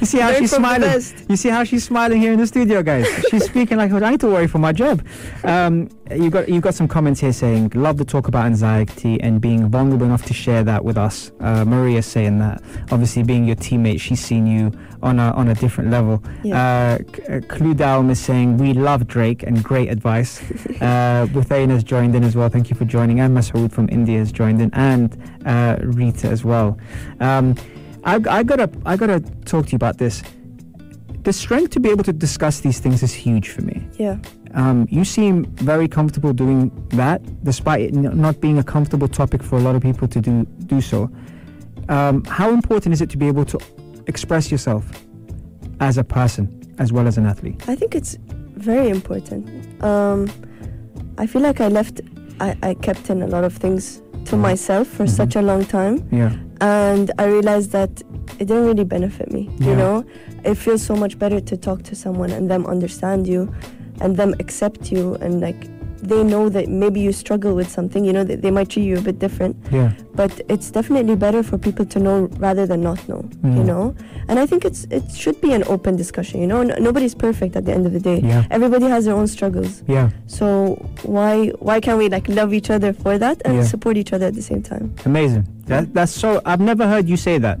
You 0.00 0.06
see 0.06 0.18
how 0.18 0.30
Learn 0.30 0.40
she's 0.40 0.52
smiling. 0.52 1.02
You 1.28 1.36
see 1.36 1.48
how 1.48 1.64
she's 1.64 1.84
smiling 1.84 2.20
here 2.20 2.32
in 2.32 2.38
the 2.38 2.46
studio, 2.46 2.82
guys. 2.82 3.06
She's 3.30 3.44
speaking 3.44 3.78
like 3.78 3.90
I 3.90 4.10
need 4.10 4.20
to 4.20 4.28
worry 4.28 4.46
for 4.46 4.58
my 4.58 4.72
job. 4.72 5.04
Um, 5.42 5.88
you 6.14 6.30
got 6.30 6.48
you 6.48 6.60
got 6.60 6.74
some 6.74 6.86
comments 6.86 7.20
here 7.20 7.32
saying 7.32 7.72
love 7.74 7.98
to 7.98 8.04
talk 8.04 8.28
about 8.28 8.46
anxiety 8.46 9.20
and 9.20 9.40
being 9.40 9.68
vulnerable 9.68 10.06
enough 10.06 10.24
to 10.26 10.34
share 10.34 10.62
that 10.64 10.84
with 10.84 10.96
us. 10.96 11.32
Uh, 11.40 11.64
Maria 11.64 12.00
saying 12.00 12.38
that 12.38 12.62
obviously 12.92 13.24
being 13.24 13.44
your 13.44 13.56
teammate, 13.56 14.00
she's 14.00 14.20
seen 14.20 14.46
you 14.46 14.72
on 15.02 15.18
a 15.18 15.32
on 15.32 15.48
a 15.48 15.54
different 15.54 15.90
level. 15.90 16.22
Yeah. 16.44 16.56
Uh, 16.56 16.98
uh, 17.32 17.40
Cludalm 17.40 18.10
is 18.10 18.20
saying 18.20 18.58
we 18.58 18.74
love 18.74 19.08
Drake 19.08 19.42
and 19.42 19.62
great 19.64 19.90
advice. 19.90 20.40
uh, 20.80 21.26
Buthain 21.30 21.70
has 21.70 21.82
joined 21.82 22.14
in 22.14 22.22
as 22.22 22.36
well. 22.36 22.48
Thank 22.48 22.70
you 22.70 22.76
for 22.76 22.84
joining. 22.84 23.18
And 23.18 23.36
Masood 23.36 23.72
from 23.72 23.88
India 23.90 24.18
has 24.18 24.30
joined 24.30 24.62
in, 24.62 24.72
and 24.74 25.20
uh, 25.44 25.76
Rita 25.80 26.28
as 26.28 26.44
well. 26.44 26.78
Um, 27.18 27.56
I, 28.04 28.20
I 28.28 28.42
gotta 28.42 28.70
I 28.86 28.96
gotta 28.96 29.20
talk 29.44 29.66
to 29.66 29.72
you 29.72 29.76
about 29.76 29.98
this. 29.98 30.22
The 31.24 31.32
strength 31.32 31.70
to 31.72 31.80
be 31.80 31.90
able 31.90 32.04
to 32.04 32.12
discuss 32.12 32.60
these 32.60 32.78
things 32.80 33.02
is 33.02 33.12
huge 33.12 33.48
for 33.50 33.62
me. 33.62 33.86
yeah. 33.98 34.16
Um, 34.54 34.86
you 34.90 35.04
seem 35.04 35.44
very 35.56 35.88
comfortable 35.88 36.32
doing 36.32 36.70
that, 36.90 37.20
despite 37.44 37.82
it 37.82 37.92
not 37.94 38.40
being 38.40 38.56
a 38.58 38.62
comfortable 38.64 39.06
topic 39.06 39.42
for 39.42 39.56
a 39.56 39.60
lot 39.60 39.74
of 39.76 39.82
people 39.82 40.08
to 40.08 40.20
do 40.20 40.44
do 40.66 40.80
so. 40.80 41.10
Um, 41.90 42.24
how 42.24 42.50
important 42.50 42.94
is 42.94 43.00
it 43.02 43.10
to 43.10 43.18
be 43.18 43.26
able 43.28 43.44
to 43.44 43.58
express 44.06 44.50
yourself 44.50 44.84
as 45.80 45.98
a 45.98 46.04
person 46.04 46.48
as 46.78 46.92
well 46.92 47.06
as 47.06 47.18
an 47.18 47.26
athlete? 47.26 47.62
I 47.68 47.74
think 47.76 47.94
it's 47.94 48.16
very 48.56 48.88
important. 48.88 49.44
Um, 49.84 50.28
I 51.18 51.26
feel 51.26 51.42
like 51.42 51.60
I 51.60 51.68
left, 51.68 52.00
I, 52.40 52.56
I 52.62 52.74
kept 52.74 53.10
in 53.10 53.22
a 53.22 53.26
lot 53.26 53.44
of 53.44 53.52
things 53.54 54.00
to 54.26 54.36
Mhm. 54.36 54.40
myself 54.40 54.86
for 54.88 55.04
Mhm. 55.04 55.10
such 55.10 55.36
a 55.36 55.42
long 55.42 55.64
time. 55.66 55.96
Yeah, 56.10 56.32
and 56.60 57.10
I 57.18 57.26
realized 57.26 57.70
that 57.72 58.02
it 58.38 58.46
didn't 58.46 58.66
really 58.66 58.84
benefit 58.84 59.32
me. 59.32 59.50
Yeah. 59.58 59.68
You 59.68 59.76
know, 59.76 60.04
it 60.44 60.54
feels 60.54 60.82
so 60.82 60.94
much 60.94 61.18
better 61.18 61.40
to 61.40 61.56
talk 61.56 61.82
to 61.84 61.94
someone 61.94 62.30
and 62.30 62.50
them 62.50 62.66
understand 62.66 63.26
you, 63.26 63.52
and 64.00 64.16
them 64.16 64.34
accept 64.38 64.92
you, 64.92 65.14
and 65.16 65.40
like 65.40 65.68
they 66.02 66.22
know 66.24 66.48
that 66.48 66.68
maybe 66.68 67.00
you 67.00 67.12
struggle 67.12 67.54
with 67.54 67.68
something. 67.70 68.04
You 68.04 68.12
know, 68.12 68.24
that 68.24 68.42
they 68.42 68.50
might 68.50 68.68
treat 68.70 68.84
you 68.84 68.98
a 68.98 69.00
bit 69.00 69.18
different, 69.18 69.56
yeah, 69.70 69.92
but 70.14 70.40
it's 70.48 70.70
definitely 70.70 71.16
better 71.16 71.42
for 71.42 71.58
people 71.58 71.84
to 71.86 71.98
know 71.98 72.26
rather 72.38 72.66
than 72.66 72.82
not 72.82 73.06
know. 73.08 73.24
You 73.42 73.62
Mm. 73.62 73.66
know, 73.66 73.94
and 74.28 74.38
I 74.38 74.46
think 74.46 74.64
it's 74.64 74.86
it 74.90 75.04
should 75.14 75.40
be 75.40 75.52
an 75.52 75.64
open 75.66 75.96
discussion. 75.96 76.40
You 76.40 76.46
know, 76.46 76.62
nobody's 76.62 77.14
perfect 77.14 77.56
at 77.56 77.64
the 77.64 77.72
end 77.72 77.86
of 77.86 77.92
the 77.92 78.00
day. 78.00 78.20
yeah, 78.22 78.44
Everybody 78.50 78.86
has 78.86 79.04
their 79.06 79.14
own 79.14 79.26
struggles. 79.26 79.82
yeah. 79.86 80.10
So 80.26 80.76
why 81.02 81.48
why 81.60 81.80
can't 81.80 81.98
we 81.98 82.08
like 82.08 82.28
love 82.28 82.52
each 82.54 82.70
other 82.70 82.92
for 82.92 83.18
that 83.18 83.42
and 83.44 83.54
Yeah. 83.56 83.62
support 83.64 83.96
each 83.96 84.12
other 84.12 84.26
at 84.26 84.34
the 84.34 84.42
same 84.42 84.62
time? 84.62 84.94
Amazing. 85.04 85.44
That, 85.66 85.92
that's 85.94 86.12
so. 86.12 86.40
I've 86.46 86.60
never 86.60 86.86
heard 86.88 87.08
you 87.08 87.16
say 87.18 87.36
that, 87.38 87.58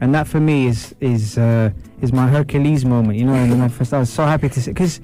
and 0.00 0.14
that 0.14 0.26
for 0.26 0.40
me 0.40 0.66
is 0.68 0.94
is 1.00 1.36
uh, 1.36 1.70
is 2.00 2.12
my 2.12 2.26
Hercules 2.28 2.84
moment. 2.84 3.18
You 3.18 3.26
know, 3.26 3.34
and 3.34 3.62
I 3.62 3.68
first 3.68 3.92
I 3.92 3.98
was 3.98 4.08
so 4.10 4.24
happy 4.24 4.48
to 4.48 4.60
see 4.60 4.70
because 4.70 5.00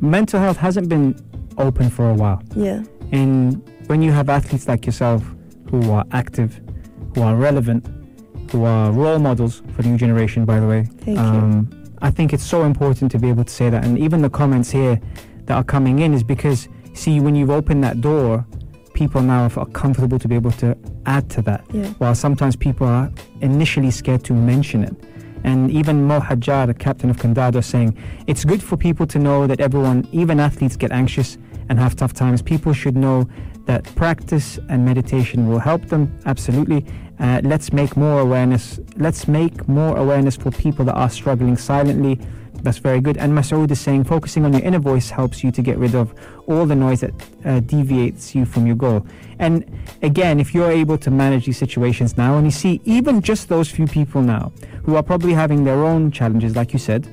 mental 0.00 0.40
health 0.40 0.56
hasn't 0.56 0.88
been 0.88 1.14
open 1.58 1.90
for 1.90 2.10
a 2.10 2.14
while. 2.14 2.42
Yeah. 2.56 2.82
And 3.12 3.62
when 3.86 4.02
you 4.02 4.12
have 4.12 4.28
athletes 4.28 4.66
like 4.68 4.86
yourself 4.86 5.22
who 5.70 5.90
are 5.90 6.04
active, 6.12 6.60
who 7.14 7.22
are 7.22 7.36
relevant, 7.36 7.86
who 8.50 8.64
are 8.64 8.92
role 8.92 9.18
models 9.18 9.62
for 9.74 9.82
the 9.82 9.88
new 9.88 9.98
generation, 9.98 10.44
by 10.44 10.60
the 10.60 10.66
way, 10.66 10.84
Thank 11.00 11.18
you. 11.18 11.24
um, 11.24 11.70
I 12.02 12.10
think 12.10 12.32
it's 12.32 12.44
so 12.44 12.64
important 12.64 13.10
to 13.12 13.18
be 13.18 13.28
able 13.28 13.44
to 13.44 13.52
say 13.52 13.70
that. 13.70 13.84
And 13.84 13.98
even 13.98 14.22
the 14.22 14.30
comments 14.30 14.70
here 14.70 15.00
that 15.46 15.54
are 15.56 15.64
coming 15.64 16.00
in 16.00 16.12
is 16.14 16.22
because, 16.22 16.68
see, 16.94 17.20
when 17.20 17.34
you've 17.34 17.50
opened 17.50 17.82
that 17.84 18.00
door, 18.00 18.46
people 18.94 19.22
now 19.22 19.48
are 19.56 19.66
comfortable 19.66 20.18
to 20.18 20.28
be 20.28 20.34
able 20.34 20.52
to 20.52 20.76
add 21.06 21.28
to 21.30 21.42
that. 21.42 21.64
Yeah. 21.72 21.88
While 21.98 22.14
sometimes 22.14 22.56
people 22.56 22.86
are 22.86 23.10
initially 23.40 23.90
scared 23.90 24.24
to 24.24 24.32
mention 24.32 24.84
it. 24.84 24.94
And 25.44 25.70
even 25.70 26.04
Mo 26.04 26.20
Hajjar, 26.20 26.66
the 26.68 26.74
captain 26.74 27.10
of 27.10 27.16
Kandado, 27.18 27.62
saying 27.62 27.96
it's 28.26 28.44
good 28.44 28.62
for 28.62 28.76
people 28.76 29.06
to 29.08 29.18
know 29.18 29.46
that 29.46 29.60
everyone, 29.60 30.08
even 30.12 30.40
athletes, 30.40 30.76
get 30.76 30.90
anxious 30.90 31.36
and 31.68 31.78
have 31.78 31.96
tough 31.96 32.12
times. 32.12 32.42
People 32.42 32.72
should 32.72 32.96
know 32.96 33.28
that 33.66 33.84
practice 33.94 34.58
and 34.68 34.84
meditation 34.84 35.48
will 35.48 35.58
help 35.58 35.86
them. 35.86 36.18
Absolutely. 36.26 36.84
Uh, 37.18 37.40
let's 37.44 37.72
make 37.72 37.96
more 37.96 38.20
awareness. 38.20 38.80
Let's 38.96 39.28
make 39.28 39.68
more 39.68 39.96
awareness 39.96 40.36
for 40.36 40.50
people 40.50 40.84
that 40.86 40.94
are 40.94 41.10
struggling 41.10 41.56
silently. 41.56 42.20
That's 42.62 42.78
very 42.78 43.00
good. 43.00 43.18
And 43.18 43.32
Masoud 43.32 43.70
is 43.70 43.80
saying 43.80 44.04
focusing 44.04 44.44
on 44.44 44.52
your 44.52 44.62
inner 44.62 44.78
voice 44.78 45.10
helps 45.10 45.44
you 45.44 45.50
to 45.52 45.60
get 45.60 45.76
rid 45.76 45.94
of 45.94 46.14
all 46.46 46.64
the 46.64 46.74
noise 46.74 47.00
that 47.00 47.12
uh, 47.44 47.60
deviates 47.60 48.34
you 48.34 48.46
from 48.46 48.66
your 48.66 48.76
goal. 48.76 49.06
And 49.38 49.64
again, 50.02 50.40
if 50.40 50.54
you're 50.54 50.70
able 50.70 50.96
to 50.98 51.10
manage 51.10 51.44
these 51.46 51.58
situations 51.58 52.16
now, 52.16 52.36
and 52.38 52.46
you 52.46 52.50
see 52.50 52.80
even 52.84 53.20
just 53.20 53.48
those 53.48 53.70
few 53.70 53.86
people 53.86 54.22
now 54.22 54.52
who 54.84 54.96
are 54.96 55.02
probably 55.02 55.34
having 55.34 55.64
their 55.64 55.84
own 55.84 56.10
challenges, 56.10 56.56
like 56.56 56.72
you 56.72 56.78
said, 56.78 57.06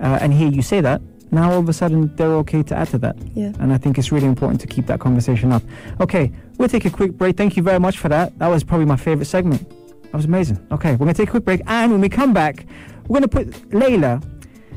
uh, 0.00 0.18
and 0.20 0.32
hear 0.32 0.48
you 0.48 0.62
say 0.62 0.80
that, 0.80 1.02
now 1.30 1.52
all 1.52 1.58
of 1.58 1.68
a 1.68 1.72
sudden 1.72 2.14
they're 2.16 2.34
okay 2.36 2.62
to 2.62 2.76
add 2.76 2.88
to 2.88 2.98
that. 2.98 3.16
Yeah. 3.34 3.52
And 3.58 3.72
I 3.72 3.78
think 3.78 3.98
it's 3.98 4.12
really 4.12 4.26
important 4.26 4.60
to 4.62 4.66
keep 4.66 4.86
that 4.86 5.00
conversation 5.00 5.52
up. 5.52 5.62
Okay, 6.00 6.32
we'll 6.58 6.68
take 6.68 6.84
a 6.84 6.90
quick 6.90 7.12
break. 7.12 7.36
Thank 7.36 7.56
you 7.56 7.62
very 7.62 7.80
much 7.80 7.98
for 7.98 8.08
that. 8.08 8.38
That 8.38 8.48
was 8.48 8.64
probably 8.64 8.86
my 8.86 8.96
favorite 8.96 9.26
segment. 9.26 9.68
That 10.04 10.14
was 10.14 10.24
amazing. 10.24 10.64
Okay, 10.70 10.92
we're 10.92 11.06
going 11.06 11.14
to 11.14 11.22
take 11.22 11.28
a 11.28 11.30
quick 11.32 11.44
break. 11.44 11.60
And 11.66 11.90
when 11.90 12.00
we 12.00 12.08
come 12.08 12.32
back, 12.32 12.66
we're 13.08 13.20
going 13.20 13.28
to 13.28 13.28
put 13.28 13.48
Layla 13.70 14.22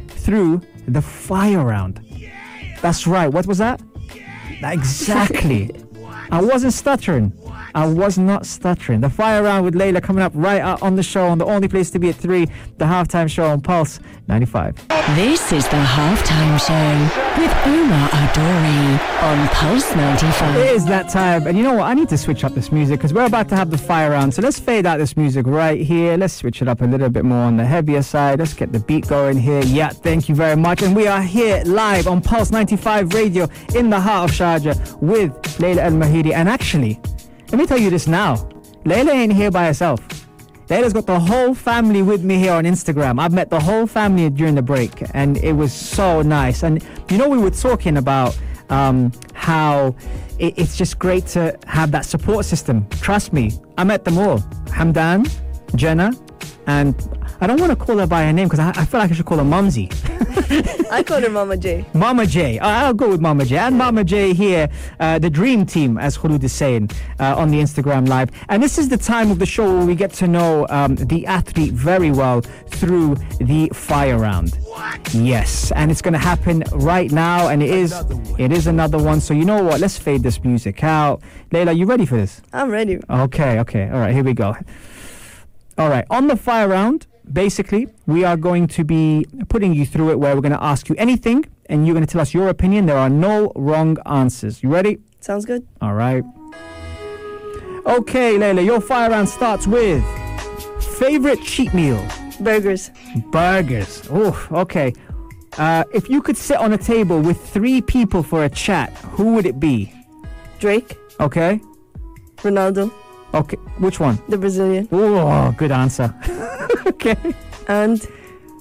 through 0.10 0.62
the 0.88 1.01
fire 1.01 1.63
round. 1.63 2.01
Yeah. 2.03 2.31
That's 2.81 3.05
right. 3.05 3.27
What 3.27 3.45
was 3.45 3.60
that? 3.60 3.81
Yeah. 4.15 4.71
Exactly. 4.71 5.71
I 6.31 6.41
wasn't 6.41 6.73
stuttering. 6.73 7.31
I 7.73 7.87
was 7.87 8.17
not 8.17 8.45
stuttering. 8.45 9.01
The 9.01 9.09
fire 9.09 9.43
round 9.43 9.65
with 9.65 9.75
Layla 9.75 10.01
coming 10.01 10.23
up 10.23 10.31
right 10.35 10.61
on 10.61 10.95
the 10.95 11.03
show 11.03 11.27
on 11.27 11.37
the 11.37 11.45
only 11.45 11.67
place 11.67 11.89
to 11.91 11.99
be 11.99 12.09
at 12.09 12.15
3, 12.15 12.45
the 12.77 12.85
halftime 12.85 13.29
show 13.29 13.45
on 13.45 13.61
Pulse 13.61 13.99
95. 14.27 14.87
This 15.15 15.51
is 15.51 15.65
the 15.65 15.77
halftime 15.77 16.59
show 16.59 17.26
with 17.38 17.52
Omar 17.67 18.10
Adori 18.10 19.21
on 19.21 19.47
Pulse 19.50 19.95
95. 19.95 20.56
It 20.56 20.76
is 20.76 20.86
that 20.86 21.08
time. 21.10 21.45
And 21.45 21.56
you 21.56 21.63
know 21.63 21.76
what? 21.76 21.84
I 21.84 21.93
need 21.93 22.10
to 22.10 22.17
switch 22.17 22.43
up 22.43 22.56
this 22.56 22.71
music 22.71 23.00
because 23.00 23.13
we're 23.13 23.26
about 23.26 23.47
to 23.50 23.56
have 23.56 23.69
the 23.69 23.78
fire 23.78 24.12
round. 24.12 24.34
So 24.34 24.41
let's 24.41 24.60
fade 24.60 24.86
out 24.88 24.97
this 24.97 25.15
music 25.15 25.45
right 25.45 25.80
here. 25.80 26.17
Let's 26.17 26.34
switch 26.34 26.62
it 26.62 26.67
up 26.67 26.82
a 26.82 26.86
little 26.86 27.10
bit 27.10 27.26
more 27.26 27.38
on 27.38 27.58
the 27.58 27.65
heavier 27.65 28.02
side. 28.02 28.39
Let's 28.39 28.54
get 28.54 28.71
the 28.71 28.80
beat 28.80 29.08
going 29.08 29.38
here. 29.38 29.63
Yeah, 29.65 29.89
thank 29.89 30.28
you 30.30 30.36
very 30.36 30.56
much. 30.56 30.82
And 30.82 30.95
we 30.95 31.06
are 31.06 31.21
here 31.21 31.62
live 31.65 32.08
on 32.08 32.21
Pulse 32.21 32.50
95 32.50 33.13
Radio 33.13 33.47
in 33.76 33.89
the 33.89 34.00
heart 34.00 34.30
of 34.30 34.36
Sharjah 34.36 35.00
with 35.02 35.32
Layla 35.60 35.86
Almheiri. 35.89 36.34
And 36.34 36.50
actually, 36.50 37.00
let 37.52 37.60
me 37.60 37.67
tell 37.67 37.78
you 37.78 37.89
this 37.91 38.08
now 38.08 38.36
Layla 38.84 39.13
ain't 39.13 39.34
here 39.34 39.52
by 39.52 39.65
herself. 39.65 40.26
Layla's 40.67 40.91
got 40.91 41.06
the 41.06 41.19
whole 41.19 41.53
family 41.53 42.01
with 42.01 42.23
me 42.25 42.38
here 42.38 42.51
on 42.51 42.65
Instagram. 42.65 43.21
I've 43.21 43.32
met 43.32 43.49
the 43.49 43.60
whole 43.60 43.88
family 43.88 44.30
during 44.30 44.56
the 44.56 44.62
break, 44.62 45.03
and 45.13 45.38
it 45.38 45.53
was 45.53 45.71
so 45.71 46.21
nice. 46.21 46.63
And 46.63 46.84
you 47.10 47.17
know, 47.17 47.30
we 47.30 47.38
were 47.38 47.51
talking 47.51 47.95
about 47.97 48.38
um, 48.69 49.13
how 49.34 49.95
it, 50.39 50.58
it's 50.58 50.77
just 50.77 50.99
great 50.99 51.25
to 51.27 51.58
have 51.67 51.91
that 51.91 52.06
support 52.06 52.45
system. 52.45 52.86
Trust 53.01 53.32
me, 53.32 53.53
I 53.77 53.86
met 53.86 54.03
them 54.03 54.17
all 54.17 54.39
Hamdan, 54.67 55.32
Jenna, 55.75 56.12
and 56.67 56.95
I 57.39 57.47
don't 57.47 57.60
want 57.60 57.71
to 57.71 57.76
call 57.76 57.97
her 58.00 58.08
by 58.08 58.23
her 58.26 58.34
name 58.34 58.47
because 58.47 58.60
I, 58.60 58.69
I 58.69 58.86
feel 58.86 59.00
like 59.00 59.12
I 59.12 59.13
should 59.13 59.26
call 59.26 59.38
her 59.38 59.43
Mumsy. 59.43 59.89
I 60.91 61.04
call 61.06 61.21
her 61.21 61.30
Mama 61.30 61.58
J. 61.58 61.86
Mama 61.93 62.26
J. 62.26 62.58
I'll 62.60 62.93
go 62.93 63.10
with 63.10 63.21
Mama 63.21 63.45
J. 63.45 63.58
And 63.58 63.78
Mama 63.78 64.04
J 64.04 64.34
here, 64.34 64.69
uh, 65.00 65.19
the 65.19 65.30
dream 65.30 65.65
team, 65.65 65.97
as 65.97 66.17
Khulud 66.17 66.43
is 66.43 66.54
saying 66.54 66.89
uh, 67.19 67.36
on 67.36 67.50
the 67.50 67.58
Instagram 67.58 68.08
Live. 68.08 68.32
And 68.50 68.63
this 68.63 68.78
is 68.78 68.89
the 68.89 68.97
time 68.97 69.30
of 69.30 69.39
the 69.39 69.45
show 69.45 69.78
where 69.78 69.86
we 69.86 69.93
get 69.95 70.13
to 70.13 70.28
know 70.28 70.65
um, 70.69 70.95
the 70.95 71.26
athlete 71.26 71.73
very 71.73 72.12
well 72.12 72.41
through 72.69 73.15
the 73.39 73.69
fire 73.73 74.17
round. 74.17 74.56
What? 74.63 75.13
Yes, 75.13 75.71
and 75.73 75.91
it's 75.91 76.02
going 76.02 76.13
to 76.13 76.19
happen 76.19 76.63
right 76.71 77.12
now, 77.12 77.50
and 77.50 77.62
it 77.62 77.69
is 77.69 77.93
it 78.38 78.52
is 78.52 78.67
another 78.67 78.97
one. 78.97 79.21
So 79.21 79.34
you 79.34 79.45
know 79.45 79.62
what? 79.63 79.80
Let's 79.80 79.97
fade 79.97 80.23
this 80.23 80.43
music 80.43 80.84
out. 80.84 81.21
Layla, 81.52 81.78
you 81.78 81.86
ready 81.86 82.06
for 82.06 82.15
this? 82.15 82.41
I'm 82.54 82.69
ready. 82.69 83.00
Okay, 83.10 83.60
okay. 83.60 83.89
All 83.89 84.00
right, 84.00 84.13
here 84.13 84.23
we 84.23 84.34
go. 84.34 84.56
All 85.78 85.89
right, 85.89 86.06
on 86.10 86.28
the 86.28 86.36
fire 86.36 86.67
round, 86.67 87.06
basically, 87.31 87.87
we 88.05 88.23
are 88.23 88.37
going 88.37 88.67
to 88.67 88.83
be 88.83 89.25
putting 89.49 89.73
you 89.73 89.85
through 89.85 90.11
it 90.11 90.19
where 90.19 90.35
we're 90.35 90.41
going 90.41 90.51
to 90.53 90.63
ask 90.63 90.89
you 90.89 90.95
anything 90.97 91.45
and 91.67 91.85
you're 91.85 91.93
going 91.93 92.05
to 92.05 92.11
tell 92.11 92.21
us 92.21 92.33
your 92.33 92.49
opinion. 92.49 92.85
There 92.85 92.97
are 92.97 93.09
no 93.09 93.51
wrong 93.55 93.97
answers. 94.05 94.63
You 94.63 94.69
ready? 94.69 94.99
Sounds 95.19 95.45
good. 95.45 95.67
All 95.81 95.93
right. 95.93 96.23
Okay, 97.85 98.37
Layla, 98.37 98.65
your 98.65 98.81
fire 98.81 99.09
round 99.09 99.29
starts 99.29 99.65
with 99.65 100.03
favorite 100.99 101.41
cheat 101.41 101.73
meal. 101.73 102.05
Burgers. 102.39 102.91
Burgers. 103.31 104.07
Oh, 104.11 104.47
okay. 104.51 104.93
Uh, 105.57 105.83
if 105.93 106.09
you 106.09 106.21
could 106.21 106.37
sit 106.37 106.57
on 106.57 106.73
a 106.73 106.77
table 106.77 107.19
with 107.19 107.39
three 107.49 107.81
people 107.81 108.21
for 108.23 108.43
a 108.43 108.49
chat, 108.49 108.91
who 109.15 109.33
would 109.33 109.45
it 109.45 109.59
be? 109.59 109.91
Drake. 110.59 110.97
Okay. 111.19 111.61
Ronaldo. 112.37 112.93
Okay. 113.33 113.57
Which 113.79 113.99
one? 113.99 114.19
The 114.29 114.37
Brazilian. 114.37 114.87
Oh, 114.91 115.53
good 115.57 115.71
answer. 115.71 116.13
okay. 116.88 117.17
And 117.67 118.06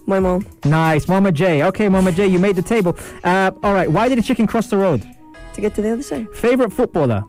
my 0.07 0.21
mom. 0.21 0.47
Nice. 0.65 1.09
Mama 1.09 1.33
J. 1.33 1.63
Okay, 1.65 1.89
Mama 1.89 2.13
J, 2.13 2.27
you 2.27 2.39
made 2.39 2.57
the 2.57 2.63
table. 2.63 2.97
Uh, 3.25 3.51
all 3.63 3.75
right. 3.75 3.91
Why 3.91 4.09
did 4.09 4.19
a 4.19 4.23
chicken 4.23 4.47
cross 4.47 4.69
the 4.69 4.77
road? 4.77 5.05
To 5.55 5.61
get 5.61 5.75
to 5.77 5.83
the 5.83 5.91
other 5.91 6.03
side. 6.03 6.29
Favorite 6.35 6.73
footballer? 6.73 7.25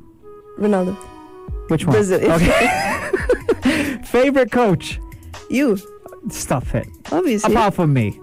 Ronaldo. 0.60 0.96
Which 1.70 1.86
one? 1.86 1.94
Brazilian. 1.96 2.32
Okay. 2.32 4.00
Favorite 4.04 4.52
coach? 4.52 5.00
You. 5.50 5.78
Stop 6.30 6.74
it. 6.76 6.88
Obviously. 7.12 7.54
Apart 7.54 7.74
from 7.76 7.94
me. 7.94 8.20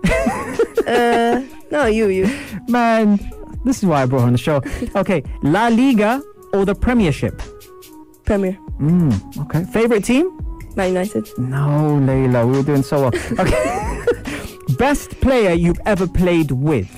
uh, 0.86 1.42
no, 1.70 1.86
you, 1.86 2.08
you. 2.08 2.28
Man, 2.68 3.18
this 3.64 3.78
is 3.78 3.86
why 3.86 4.02
I 4.02 4.06
brought 4.06 4.20
her 4.20 4.26
on 4.26 4.32
the 4.32 4.38
show. 4.38 4.62
Okay. 4.94 5.22
La 5.42 5.68
Liga 5.68 6.22
or 6.52 6.64
the 6.64 6.74
Premiership? 6.74 7.40
Premier. 8.24 8.58
Mm, 8.78 9.42
okay. 9.44 9.64
Favorite 9.64 10.04
team? 10.04 10.30
Man 10.76 10.88
United. 10.88 11.28
No, 11.38 11.98
Layla, 12.02 12.46
we 12.50 12.56
were 12.58 12.62
doing 12.64 12.82
so 12.82 13.02
well. 13.02 13.12
Okay. 13.38 14.00
Best 14.78 15.20
player 15.20 15.52
you've 15.52 15.78
ever 15.86 16.06
played 16.06 16.50
with? 16.50 16.90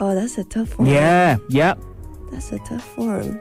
Oh, 0.00 0.14
that's 0.14 0.38
a 0.38 0.44
tough 0.44 0.76
one. 0.78 0.88
Yeah, 0.88 1.36
yeah. 1.48 1.74
That's 2.32 2.50
a 2.52 2.58
tough 2.60 2.96
one. 2.98 3.40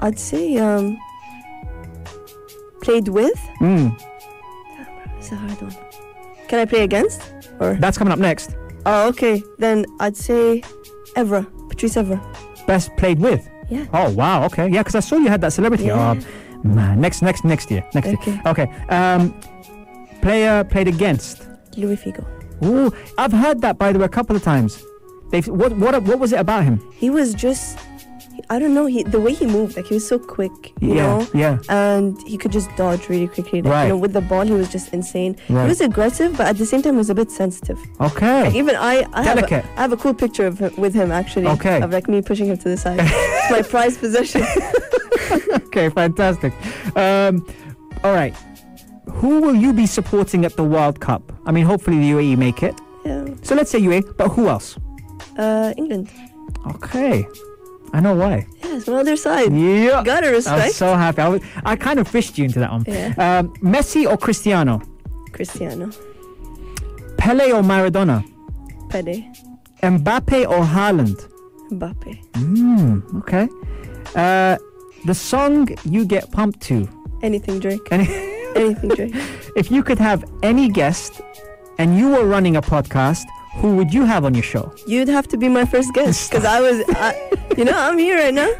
I'd 0.00 0.18
say 0.18 0.56
um 0.56 0.98
played 2.82 3.08
with. 3.08 3.38
Mm, 3.60 3.98
It's 5.18 5.30
a 5.32 5.36
hard 5.36 5.60
one. 5.62 5.76
Can 6.48 6.58
I 6.60 6.64
play 6.64 6.82
against? 6.82 7.32
Or 7.60 7.74
that's 7.74 7.98
coming 7.98 8.12
up 8.12 8.18
next. 8.18 8.56
oh, 8.86 9.08
okay. 9.08 9.42
Then 9.58 9.84
I'd 10.00 10.16
say 10.16 10.62
Evra, 11.16 11.46
Patrice 11.68 11.94
Evra. 11.96 12.18
Best 12.66 12.94
played 12.96 13.18
with? 13.20 13.48
Yeah. 13.68 13.86
Oh, 13.92 14.10
wow. 14.14 14.44
Okay. 14.46 14.68
Yeah, 14.68 14.80
because 14.82 14.94
I 14.94 15.00
saw 15.00 15.16
you 15.16 15.28
had 15.28 15.40
that 15.42 15.52
celebrity. 15.52 15.84
Yeah. 15.84 16.14
Man. 16.74 17.00
Next, 17.00 17.22
next, 17.22 17.44
next 17.44 17.70
year. 17.70 17.84
Next 17.94 18.08
Okay. 18.08 18.30
year. 18.32 18.42
Okay. 18.46 18.70
Um, 18.88 19.34
player 20.22 20.64
played 20.64 20.88
against. 20.88 21.46
Luis 21.76 22.00
Figo. 22.02 22.24
Ooh, 22.64 22.90
I've 23.18 23.32
heard 23.32 23.60
that 23.60 23.78
by 23.78 23.92
the 23.92 23.98
way 23.98 24.06
a 24.06 24.08
couple 24.08 24.34
of 24.34 24.42
times. 24.42 24.82
They've 25.30 25.46
what 25.48 25.72
what 25.76 26.02
what 26.04 26.18
was 26.18 26.32
it 26.32 26.38
about 26.40 26.64
him? 26.64 26.80
He 26.94 27.10
was 27.10 27.34
just, 27.34 27.78
I 28.48 28.58
don't 28.58 28.72
know. 28.74 28.86
He 28.86 29.02
the 29.02 29.20
way 29.20 29.34
he 29.34 29.44
moved, 29.44 29.76
like 29.76 29.86
he 29.86 29.94
was 29.94 30.06
so 30.08 30.18
quick, 30.18 30.52
you 30.80 30.94
yeah, 30.94 31.02
know, 31.18 31.28
yeah. 31.34 31.58
and 31.68 32.16
he 32.26 32.38
could 32.38 32.52
just 32.52 32.70
dodge 32.76 33.08
really 33.10 33.26
quickly. 33.28 33.60
Like, 33.60 33.72
Right. 33.72 33.82
You 33.84 33.88
know, 33.90 33.96
with 33.98 34.12
the 34.14 34.20
ball, 34.22 34.46
he 34.46 34.52
was 34.52 34.70
just 34.70 34.94
insane. 34.94 35.36
Right. 35.50 35.64
He 35.64 35.68
was 35.68 35.80
aggressive, 35.80 36.36
but 36.38 36.46
at 36.46 36.56
the 36.56 36.64
same 36.64 36.80
time, 36.80 36.94
he 36.94 36.98
was 36.98 37.10
a 37.10 37.14
bit 37.14 37.30
sensitive. 37.30 37.78
Okay. 38.00 38.44
Like 38.44 38.54
even 38.54 38.76
I, 38.76 39.04
I 39.12 39.22
have, 39.24 39.36
Delicate. 39.36 39.64
a, 39.64 39.68
I 39.78 39.80
have 39.82 39.92
a 39.92 39.96
cool 39.98 40.14
picture 40.14 40.46
of 40.46 40.60
him, 40.60 40.72
with 40.76 40.94
him 40.94 41.10
actually. 41.12 41.48
Okay. 41.48 41.82
Of 41.82 41.90
like 41.90 42.08
me 42.08 42.22
pushing 42.22 42.46
him 42.46 42.56
to 42.56 42.68
the 42.68 42.76
side. 42.78 43.00
it's 43.02 43.50
my 43.50 43.62
prized 43.62 43.98
possession. 44.00 44.42
okay, 45.66 45.88
fantastic. 45.90 46.52
Um, 46.96 47.46
all 48.04 48.12
right. 48.12 48.34
Who 49.10 49.40
will 49.40 49.54
you 49.54 49.72
be 49.72 49.86
supporting 49.86 50.44
at 50.44 50.56
the 50.56 50.64
World 50.64 51.00
Cup? 51.00 51.32
I 51.46 51.52
mean, 51.52 51.64
hopefully 51.64 51.98
the 51.98 52.10
UAE 52.10 52.36
make 52.36 52.62
it. 52.62 52.74
yeah. 53.04 53.24
So 53.42 53.54
let's 53.54 53.70
say 53.70 53.80
UAE, 53.80 54.16
but 54.16 54.28
who 54.28 54.48
else? 54.48 54.76
Uh, 55.38 55.72
England. 55.76 56.10
Okay. 56.74 57.26
I 57.92 58.00
know 58.00 58.14
why. 58.14 58.46
Yeah, 58.62 58.76
it's 58.76 58.88
on 58.88 58.94
the 58.94 59.00
other 59.00 59.16
side. 59.16 59.52
Yeah. 59.54 60.02
Gotta 60.04 60.30
respect. 60.30 60.64
I'm 60.64 60.72
so 60.72 60.94
happy. 60.94 61.22
I, 61.22 61.28
was, 61.28 61.42
I 61.64 61.76
kind 61.76 61.98
of 62.00 62.08
fished 62.08 62.36
you 62.36 62.44
into 62.44 62.58
that 62.58 62.70
one. 62.72 62.84
Yeah. 62.86 63.14
Um, 63.16 63.54
Messi 63.62 64.10
or 64.10 64.16
Cristiano? 64.18 64.82
Cristiano. 65.32 65.90
Pele 67.16 67.52
or 67.52 67.62
Maradona? 67.62 68.24
Pele. 68.90 69.30
Mbappe 69.82 70.48
or 70.48 70.64
Haaland? 70.64 71.28
Mbappe. 71.70 72.18
Hmm. 72.36 73.18
Okay. 73.18 73.48
Uh, 74.14 74.56
the 75.06 75.14
song 75.14 75.68
you 75.84 76.04
get 76.04 76.30
pumped 76.32 76.60
to. 76.62 76.88
Anything 77.22 77.58
Drake. 77.60 77.80
Any- 77.90 78.08
Anything 78.56 78.88
Drake. 78.90 79.14
if 79.56 79.70
you 79.70 79.82
could 79.82 79.98
have 79.98 80.24
any 80.42 80.68
guest, 80.68 81.20
and 81.78 81.96
you 81.98 82.08
were 82.08 82.24
running 82.26 82.56
a 82.56 82.62
podcast, 82.62 83.24
who 83.56 83.76
would 83.76 83.92
you 83.92 84.04
have 84.04 84.24
on 84.24 84.34
your 84.34 84.42
show? 84.42 84.72
You'd 84.86 85.08
have 85.08 85.26
to 85.28 85.36
be 85.36 85.48
my 85.48 85.64
first 85.66 85.92
guest 85.94 86.30
because 86.30 86.44
I 86.44 86.60
was, 86.60 86.82
I, 86.90 87.30
you 87.56 87.64
know, 87.64 87.72
I'm 87.76 87.98
here 87.98 88.16
right 88.18 88.34
now. 88.34 88.50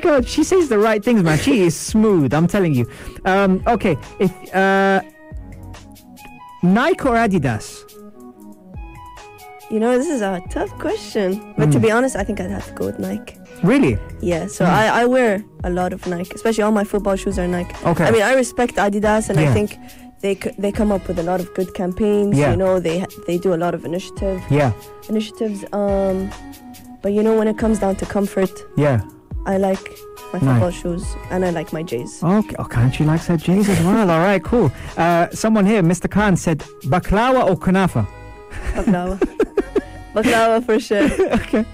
God, 0.00 0.28
she 0.28 0.44
says 0.44 0.68
the 0.68 0.78
right 0.78 1.02
things, 1.02 1.22
man. 1.22 1.38
She 1.38 1.62
is 1.62 1.74
smooth. 1.76 2.34
I'm 2.34 2.46
telling 2.46 2.74
you. 2.74 2.86
Um, 3.24 3.62
okay, 3.66 3.96
if 4.20 4.30
uh, 4.54 5.00
Nike 6.62 7.00
or 7.08 7.14
Adidas? 7.16 7.82
You 9.70 9.80
know, 9.80 9.96
this 9.98 10.08
is 10.08 10.20
a 10.20 10.40
tough 10.50 10.70
question. 10.78 11.54
But 11.56 11.66
Hmm. 11.66 11.70
to 11.72 11.80
be 11.80 11.90
honest, 11.90 12.14
I 12.16 12.24
think 12.24 12.40
I'd 12.40 12.50
have 12.50 12.66
to 12.68 12.72
go 12.74 12.84
with 12.86 12.98
Nike. 12.98 13.36
Really? 13.62 13.98
Yeah, 14.20 14.46
so 14.46 14.64
Hmm. 14.64 14.70
I, 14.72 15.02
I 15.02 15.04
wear 15.06 15.44
a 15.64 15.70
lot 15.70 15.92
of 15.92 16.06
Nike, 16.06 16.32
especially 16.34 16.62
all 16.64 16.72
my 16.72 16.84
football 16.84 17.16
shoes 17.16 17.38
are 17.38 17.48
Nike. 17.48 17.74
Okay. 17.84 18.04
I 18.04 18.10
mean, 18.10 18.22
I 18.22 18.34
respect 18.34 18.74
Adidas, 18.76 19.28
and 19.30 19.38
Yeah. 19.40 19.50
I 19.50 19.52
think 19.54 19.78
they 20.20 20.34
c- 20.34 20.52
they 20.58 20.72
come 20.72 20.90
up 20.92 21.06
with 21.08 21.18
a 21.18 21.22
lot 21.22 21.40
of 21.40 21.52
good 21.54 21.72
campaigns. 21.74 22.36
Yeah. 22.38 22.50
You 22.52 22.56
know, 22.56 22.80
they 22.80 23.04
they 23.26 23.38
do 23.38 23.54
a 23.54 23.60
lot 23.64 23.74
of 23.74 23.84
initiative 23.84 24.40
yeah, 24.50 24.72
initiatives. 25.08 25.64
Um, 25.72 26.30
but 27.02 27.12
you 27.12 27.22
know, 27.22 27.34
when 27.38 27.48
it 27.48 27.56
comes 27.58 27.78
down 27.78 27.96
to 27.96 28.06
comfort, 28.06 28.50
yeah. 28.76 29.00
I 29.46 29.58
like 29.58 29.84
my 30.32 30.40
Nice. 30.40 30.42
football 30.42 30.70
shoes 30.72 31.04
and 31.30 31.44
I 31.44 31.50
like 31.50 31.72
my 31.72 31.82
J's. 31.84 32.20
Okay. 32.22 32.56
Oh, 32.58 32.64
can't 32.64 32.92
she 32.94 33.04
likes 33.04 33.26
her 33.28 33.36
J's 33.36 33.68
as 33.68 33.80
well? 33.84 34.10
All 34.10 34.18
right, 34.18 34.42
cool. 34.42 34.72
Uh, 34.96 35.28
someone 35.30 35.64
here, 35.66 35.82
Mr. 35.82 36.10
Khan, 36.10 36.36
said 36.36 36.58
baklawa 36.84 37.48
or 37.48 37.56
kunafa. 37.56 38.06
Baklava. 38.74 39.16
Baklava 40.16 40.64
for 40.64 40.80
sure. 40.80 41.04
okay. 41.40 41.64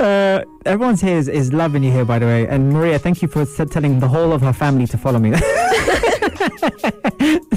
Uh, 0.00 0.42
everyone's 0.64 1.00
here 1.02 1.18
is, 1.18 1.28
is 1.28 1.52
loving 1.52 1.82
you 1.84 1.92
here, 1.92 2.04
by 2.06 2.18
the 2.18 2.26
way. 2.26 2.46
And 2.48 2.72
Maria, 2.72 2.98
thank 2.98 3.20
you 3.22 3.28
for 3.28 3.42
s- 3.42 3.60
telling 3.70 4.00
the 4.00 4.08
whole 4.08 4.32
of 4.32 4.40
her 4.40 4.52
family 4.54 4.86
to 4.86 4.96
follow 4.98 5.18
me. 5.18 5.30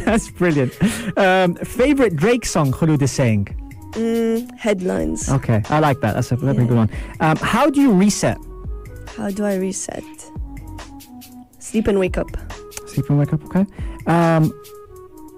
That's 0.06 0.30
brilliant. 0.32 0.74
Um, 1.18 1.56
favorite 1.56 2.16
Drake 2.16 2.46
song, 2.46 2.72
Khulud 2.72 3.02
is 3.02 3.12
saying. 3.12 3.46
Mm, 3.94 4.52
headlines. 4.58 5.30
Okay, 5.30 5.62
I 5.70 5.80
like 5.80 6.02
that. 6.02 6.14
That's 6.16 6.32
a 6.32 6.36
very 6.36 6.56
Yeah. 6.58 6.66
good 6.66 6.78
one. 6.78 6.90
Um, 7.22 7.38
how 7.38 7.70
do 7.70 7.82
you 7.82 7.92
reset? 7.94 8.38
How 9.16 9.30
do 9.32 9.46
I 9.46 9.56
reset? 9.56 10.04
Sleep 11.60 11.88
and 11.88 11.98
wake 12.00 12.18
up. 12.18 12.28
Sleep 12.88 13.10
and 13.10 13.20
wake 13.20 13.34
up, 13.34 13.44
okay? 13.46 13.66
Um, 14.06 14.52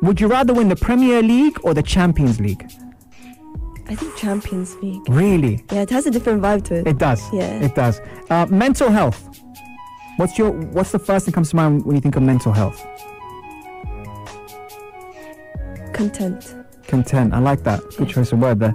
would 0.01 0.19
you 0.19 0.27
rather 0.27 0.53
win 0.53 0.67
the 0.69 0.75
Premier 0.75 1.21
League 1.21 1.59
or 1.63 1.73
the 1.73 1.83
Champions 1.83 2.39
League? 2.39 2.65
I 3.89 3.95
think 3.95 4.15
Champions 4.17 4.75
League. 4.77 5.07
Really? 5.09 5.63
Yeah, 5.71 5.81
it 5.83 5.89
has 5.89 6.05
a 6.05 6.11
different 6.11 6.41
vibe 6.41 6.63
to 6.65 6.75
it. 6.75 6.87
It 6.87 6.97
does. 6.97 7.21
Yeah. 7.33 7.59
It 7.59 7.73
does. 7.73 8.01
Uh, 8.29 8.45
mental 8.47 8.89
health. 8.89 9.29
What's 10.17 10.37
your 10.37 10.51
What's 10.51 10.91
the 10.91 10.99
first 10.99 11.25
thing 11.25 11.33
comes 11.33 11.51
to 11.51 11.55
mind 11.55 11.85
when 11.85 11.95
you 11.95 12.01
think 12.01 12.15
of 12.15 12.23
mental 12.23 12.51
health? 12.51 12.85
Content. 15.93 16.55
Content. 16.87 17.33
I 17.33 17.39
like 17.39 17.63
that. 17.63 17.81
Good 17.97 18.09
choice 18.09 18.31
of 18.31 18.39
word 18.39 18.59
there. 18.59 18.73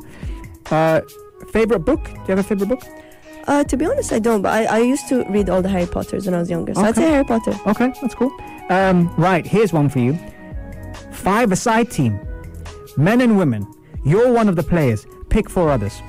Uh, 0.71 1.01
favorite 1.53 1.81
book? 1.81 2.05
Do 2.05 2.11
you 2.13 2.25
have 2.29 2.39
a 2.39 2.43
favorite 2.43 2.69
book? 2.69 2.83
Uh, 3.47 3.65
to 3.65 3.77
be 3.77 3.85
honest, 3.85 4.13
I 4.13 4.21
don't, 4.21 4.41
but 4.43 4.53
I, 4.53 4.77
I 4.77 4.79
used 4.79 5.09
to 5.09 5.25
read 5.25 5.51
all 5.51 5.63
the 5.63 5.69
Harry 5.69 5.87
Potters 5.87 6.27
when 6.27 6.35
I 6.35 6.39
was 6.39 6.49
younger. 6.49 6.75
So 6.75 6.83
I'd 6.83 6.95
say 6.95 7.09
Harry 7.11 7.25
Potter. 7.25 7.59
Okay, 7.67 7.93
that's 8.01 8.15
cool. 8.15 8.33
Um, 8.71 9.13
right, 9.17 9.45
here's 9.45 9.73
one 9.73 9.89
for 9.89 9.99
you. 9.99 10.19
Five-a-side 11.11 11.91
team, 11.91 12.21
men 12.97 13.21
and 13.21 13.37
women. 13.37 13.67
You're 14.05 14.33
one 14.33 14.49
of 14.49 14.57
the 14.57 14.63
players. 14.63 15.07
Pick 15.29 15.49
four 15.49 15.71
others. 15.71 16.01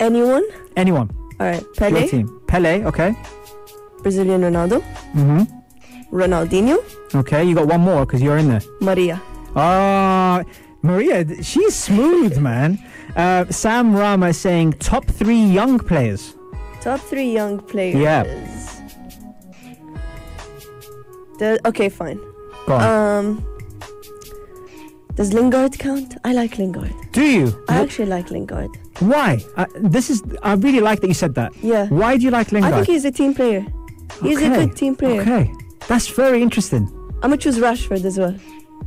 Anyone? 0.00 0.44
Anyone. 0.76 1.10
All 1.40 1.46
right. 1.46 1.64
Pele. 1.76 1.90
Your 1.90 2.00
Pele, 2.00 2.08
team. 2.08 2.40
Pele. 2.46 2.84
Okay. 2.84 3.14
Brazilian 4.02 4.40
Ronaldo, 4.42 4.82
Mm-hmm. 5.14 6.16
Ronaldinho, 6.16 6.78
Okay, 7.14 7.44
you 7.44 7.54
got 7.54 7.66
one 7.68 7.80
more 7.82 8.04
because 8.04 8.20
you're 8.20 8.36
in 8.36 8.48
there. 8.48 8.60
Maria. 8.80 9.22
Oh, 9.54 10.42
Maria, 10.82 11.24
she's 11.42 11.74
smooth, 11.74 12.36
man. 12.38 12.78
Uh, 13.16 13.44
Sam 13.50 13.94
Rama 13.94 14.28
is 14.28 14.38
saying 14.38 14.72
top 14.74 15.04
three 15.06 15.40
young 15.40 15.78
players. 15.78 16.34
Top 16.80 17.00
three 17.00 17.30
young 17.32 17.60
players. 17.60 17.94
Yeah. 17.96 18.24
The, 21.38 21.60
okay, 21.66 21.88
fine. 21.88 22.18
Go 22.66 22.74
on. 22.74 22.82
Um, 23.26 23.46
does 25.14 25.32
Lingard 25.32 25.78
count? 25.78 26.16
I 26.24 26.32
like 26.32 26.58
Lingard. 26.58 26.92
Do 27.12 27.22
you? 27.22 27.64
I 27.68 27.74
Wh- 27.74 27.80
actually 27.82 28.06
like 28.06 28.30
Lingard. 28.30 28.70
Why? 29.00 29.44
Uh, 29.56 29.66
this 29.76 30.10
is. 30.10 30.22
I 30.42 30.54
really 30.54 30.80
like 30.80 31.00
that 31.00 31.08
you 31.08 31.14
said 31.14 31.34
that. 31.34 31.52
Yeah. 31.62 31.86
Why 31.88 32.16
do 32.16 32.24
you 32.24 32.30
like 32.30 32.50
Lingard? 32.52 32.72
I 32.72 32.76
think 32.76 32.86
he's 32.88 33.04
a 33.04 33.10
team 33.10 33.34
player. 33.34 33.64
He's 34.22 34.40
a 34.40 34.48
good 34.48 34.76
team 34.76 34.96
player. 34.96 35.20
Okay. 35.22 35.50
That's 35.88 36.08
very 36.08 36.42
interesting. 36.42 36.88
I'm 37.16 37.30
gonna 37.30 37.36
choose 37.36 37.58
Rashford 37.58 38.04
as 38.04 38.18
well. 38.18 38.34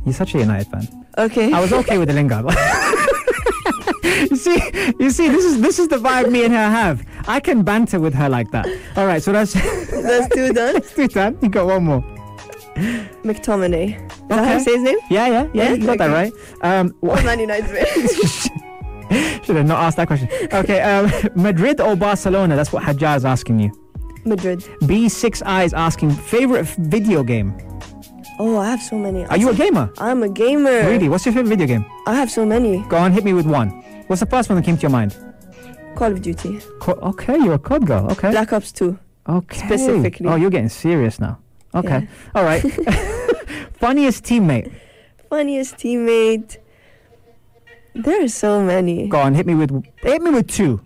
You're 0.04 0.14
such 0.14 0.34
a 0.34 0.38
United 0.38 0.66
fan. 0.70 1.06
Okay. 1.18 1.52
I 1.52 1.60
was 1.60 1.72
okay 1.72 1.98
with 1.98 2.08
the 2.08 2.14
Lingard. 2.14 2.44
you 4.30 4.36
see, 4.36 4.60
you 5.00 5.10
see, 5.10 5.28
this 5.28 5.44
is 5.44 5.60
this 5.60 5.78
is 5.78 5.88
the 5.88 5.96
vibe 5.96 6.30
me 6.30 6.44
and 6.44 6.52
her 6.52 6.68
have. 6.70 7.04
I 7.28 7.40
can 7.40 7.62
banter 7.62 7.98
with 8.00 8.14
her 8.14 8.28
like 8.28 8.50
that. 8.52 8.66
All 8.96 9.06
right, 9.06 9.22
so 9.22 9.32
that's 9.32 9.52
That's 9.52 10.34
two 10.34 10.52
done. 10.52 10.80
two 10.94 11.08
done. 11.08 11.38
You 11.42 11.48
got 11.48 11.66
one 11.66 11.84
more. 11.84 12.15
McTominay. 13.24 13.96
Is 14.10 14.28
that 14.28 14.44
how 14.44 14.54
you 14.54 14.60
say 14.60 14.72
his 14.74 14.82
name? 14.82 14.98
Yeah, 15.10 15.26
yeah, 15.26 15.48
yeah. 15.54 15.62
Yeah? 15.64 15.72
You 15.74 15.86
got 15.86 15.98
that 15.98 16.10
right. 16.12 16.32
Um, 16.62 16.94
Oh, 17.02 17.22
Man 17.24 17.40
United. 17.40 17.86
should 19.44 19.56
have 19.56 19.66
not 19.66 19.80
asked 19.80 19.96
that 19.96 20.06
question. 20.08 20.28
Okay, 20.52 20.80
um, 20.80 21.10
Madrid 21.34 21.80
or 21.80 21.96
Barcelona? 21.96 22.56
That's 22.56 22.72
what 22.72 22.82
Hajjah 22.82 23.16
is 23.16 23.24
asking 23.24 23.60
you. 23.60 23.70
Madrid. 24.24 24.60
B6 24.82 25.42
Eyes 25.46 25.72
asking 25.72 26.10
favorite 26.10 26.66
video 26.78 27.22
game. 27.22 27.56
Oh, 28.38 28.58
I 28.58 28.68
have 28.68 28.82
so 28.82 28.98
many. 28.98 29.24
Are 29.26 29.36
you 29.38 29.48
a 29.50 29.54
gamer? 29.54 29.90
I'm 29.98 30.22
a 30.22 30.28
gamer. 30.28 30.86
Really? 30.88 31.08
What's 31.08 31.24
your 31.24 31.32
favorite 31.32 31.48
video 31.50 31.66
game? 31.66 31.86
I 32.06 32.14
have 32.14 32.30
so 32.30 32.44
many. 32.44 32.82
Go 32.88 32.96
on, 32.96 33.12
hit 33.12 33.24
me 33.24 33.32
with 33.32 33.46
one. 33.46 33.70
What's 34.08 34.20
the 34.20 34.26
first 34.26 34.50
one 34.50 34.56
that 34.56 34.64
came 34.64 34.76
to 34.76 34.82
your 34.82 34.90
mind? 34.90 35.16
Call 35.94 36.12
of 36.12 36.20
Duty. 36.20 36.60
Co- 36.80 36.92
okay, 37.02 37.38
you're 37.38 37.54
a 37.54 37.58
COD 37.58 37.86
girl. 37.86 38.10
Okay. 38.12 38.30
Black 38.32 38.52
Ops 38.52 38.72
2. 38.72 38.98
Okay. 39.28 39.56
Specifically. 39.66 40.26
Oh, 40.26 40.34
you're 40.36 40.50
getting 40.50 40.68
serious 40.68 41.18
now. 41.18 41.38
Okay. 41.76 42.00
Yeah. 42.00 42.30
All 42.34 42.44
right. 42.44 42.60
Funniest 43.74 44.24
teammate. 44.24 44.72
Funniest 45.28 45.76
teammate. 45.76 46.56
There 47.94 48.24
are 48.24 48.28
so 48.28 48.62
many. 48.62 49.08
Go 49.08 49.18
on, 49.20 49.34
hit 49.34 49.46
me 49.46 49.54
with 49.54 49.70
hit 50.02 50.20
me 50.22 50.30
with 50.30 50.48
two. 50.48 50.80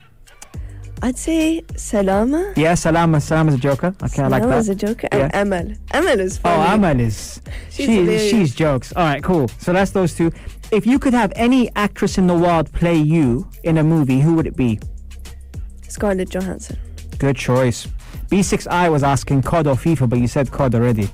I'd 1.03 1.17
say 1.17 1.63
Salama. 1.77 2.53
Yeah, 2.57 2.75
Salama. 2.75 3.21
Salama's 3.21 3.55
a 3.55 3.59
joker. 3.59 3.95
Okay, 4.03 4.23
I 4.23 4.29
like 4.29 4.43
that. 4.43 4.49
Salama's 4.49 4.69
a 4.69 4.75
joker. 4.75 5.09
And 5.11 5.21
Yeah. 5.33 5.41
Amal. 5.43 5.73
Amal 5.93 6.21
is 6.21 6.37
fun. 6.37 6.53
Oh, 6.53 6.63
funny. 6.63 6.75
Amal 6.75 7.01
is. 7.01 7.41
She's 7.71 7.87
she, 7.87 7.97
hilarious. 7.97 8.31
she's 8.31 8.55
jokes. 8.55 8.93
All 8.95 9.05
right, 9.05 9.23
cool. 9.23 9.49
So 9.59 9.73
that's 9.73 9.93
those 9.93 10.15
two. 10.15 10.31
If 10.71 10.87
you 10.87 10.99
could 10.99 11.15
have 11.15 11.33
any 11.37 11.71
actress 11.75 12.19
in 12.19 12.27
the 12.27 12.37
world 12.37 12.71
play 12.73 12.97
you 12.97 13.49
in 13.65 13.79
a 13.79 13.83
movie, 13.83 14.21
who 14.21 14.35
would 14.35 14.47
it 14.47 14.57
be? 14.57 14.79
Scarlett 15.89 16.29
Johansson. 16.31 16.79
Good 17.19 17.37
choice. 17.37 17.89
B6I 18.31 18.91
was 18.91 19.03
asking 19.03 19.43
COD 19.43 19.67
or 19.67 19.75
FIFA, 19.75 20.09
but 20.09 20.19
you 20.19 20.27
said 20.29 20.51
COD 20.51 20.75
already. 20.77 21.09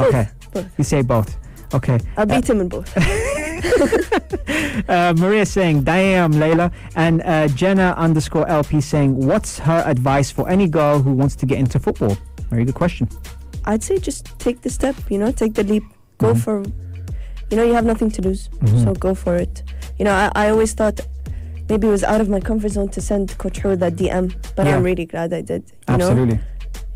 Okay. 0.00 0.28
both. 0.52 0.78
You 0.78 0.84
say 0.84 1.02
both. 1.02 1.36
Okay. 1.74 1.98
I'll 2.16 2.26
beat 2.26 2.48
him 2.48 2.60
in 2.60 2.68
both. 2.68 2.88
Uh, 4.88 5.12
Maria 5.18 5.44
saying, 5.44 5.82
damn, 5.82 6.32
Layla. 6.32 6.72
And 6.96 7.20
uh, 7.22 7.48
Jenna 7.48 7.94
underscore 7.98 8.48
LP 8.48 8.80
saying, 8.80 9.14
what's 9.26 9.58
her 9.58 9.82
advice 9.84 10.30
for 10.30 10.48
any 10.48 10.66
girl 10.68 11.00
who 11.02 11.12
wants 11.12 11.36
to 11.36 11.46
get 11.46 11.58
into 11.58 11.78
football? 11.78 12.16
Very 12.48 12.64
good 12.64 12.74
question. 12.76 13.08
I'd 13.66 13.82
say 13.82 13.98
just 13.98 14.38
take 14.38 14.62
the 14.62 14.70
step, 14.70 14.94
you 15.10 15.18
know, 15.18 15.30
take 15.32 15.54
the 15.54 15.64
leap. 15.64 15.82
Go 16.18 16.32
Mhm. 16.32 16.40
for, 16.44 16.62
you 17.50 17.56
know, 17.56 17.64
you 17.64 17.74
have 17.74 17.84
nothing 17.84 18.10
to 18.12 18.22
lose. 18.22 18.48
Mhm. 18.60 18.84
So 18.84 18.94
go 18.94 19.14
for 19.14 19.36
it. 19.36 19.62
You 19.98 20.04
know, 20.06 20.12
I, 20.14 20.30
I 20.34 20.50
always 20.50 20.72
thought 20.72 21.00
maybe 21.68 21.86
it 21.88 21.90
was 21.90 22.04
out 22.04 22.20
of 22.20 22.28
my 22.30 22.40
comfort 22.40 22.70
zone 22.70 22.88
to 22.90 23.00
send 23.02 23.36
Coach 23.36 23.58
Hoor 23.58 23.76
that 23.76 23.96
DM, 23.96 24.32
but 24.56 24.66
Yeah. 24.66 24.76
I'm 24.76 24.82
really 24.84 25.04
glad 25.06 25.32
I 25.34 25.42
did. 25.42 25.64
You 25.88 25.96
know? 25.98 26.38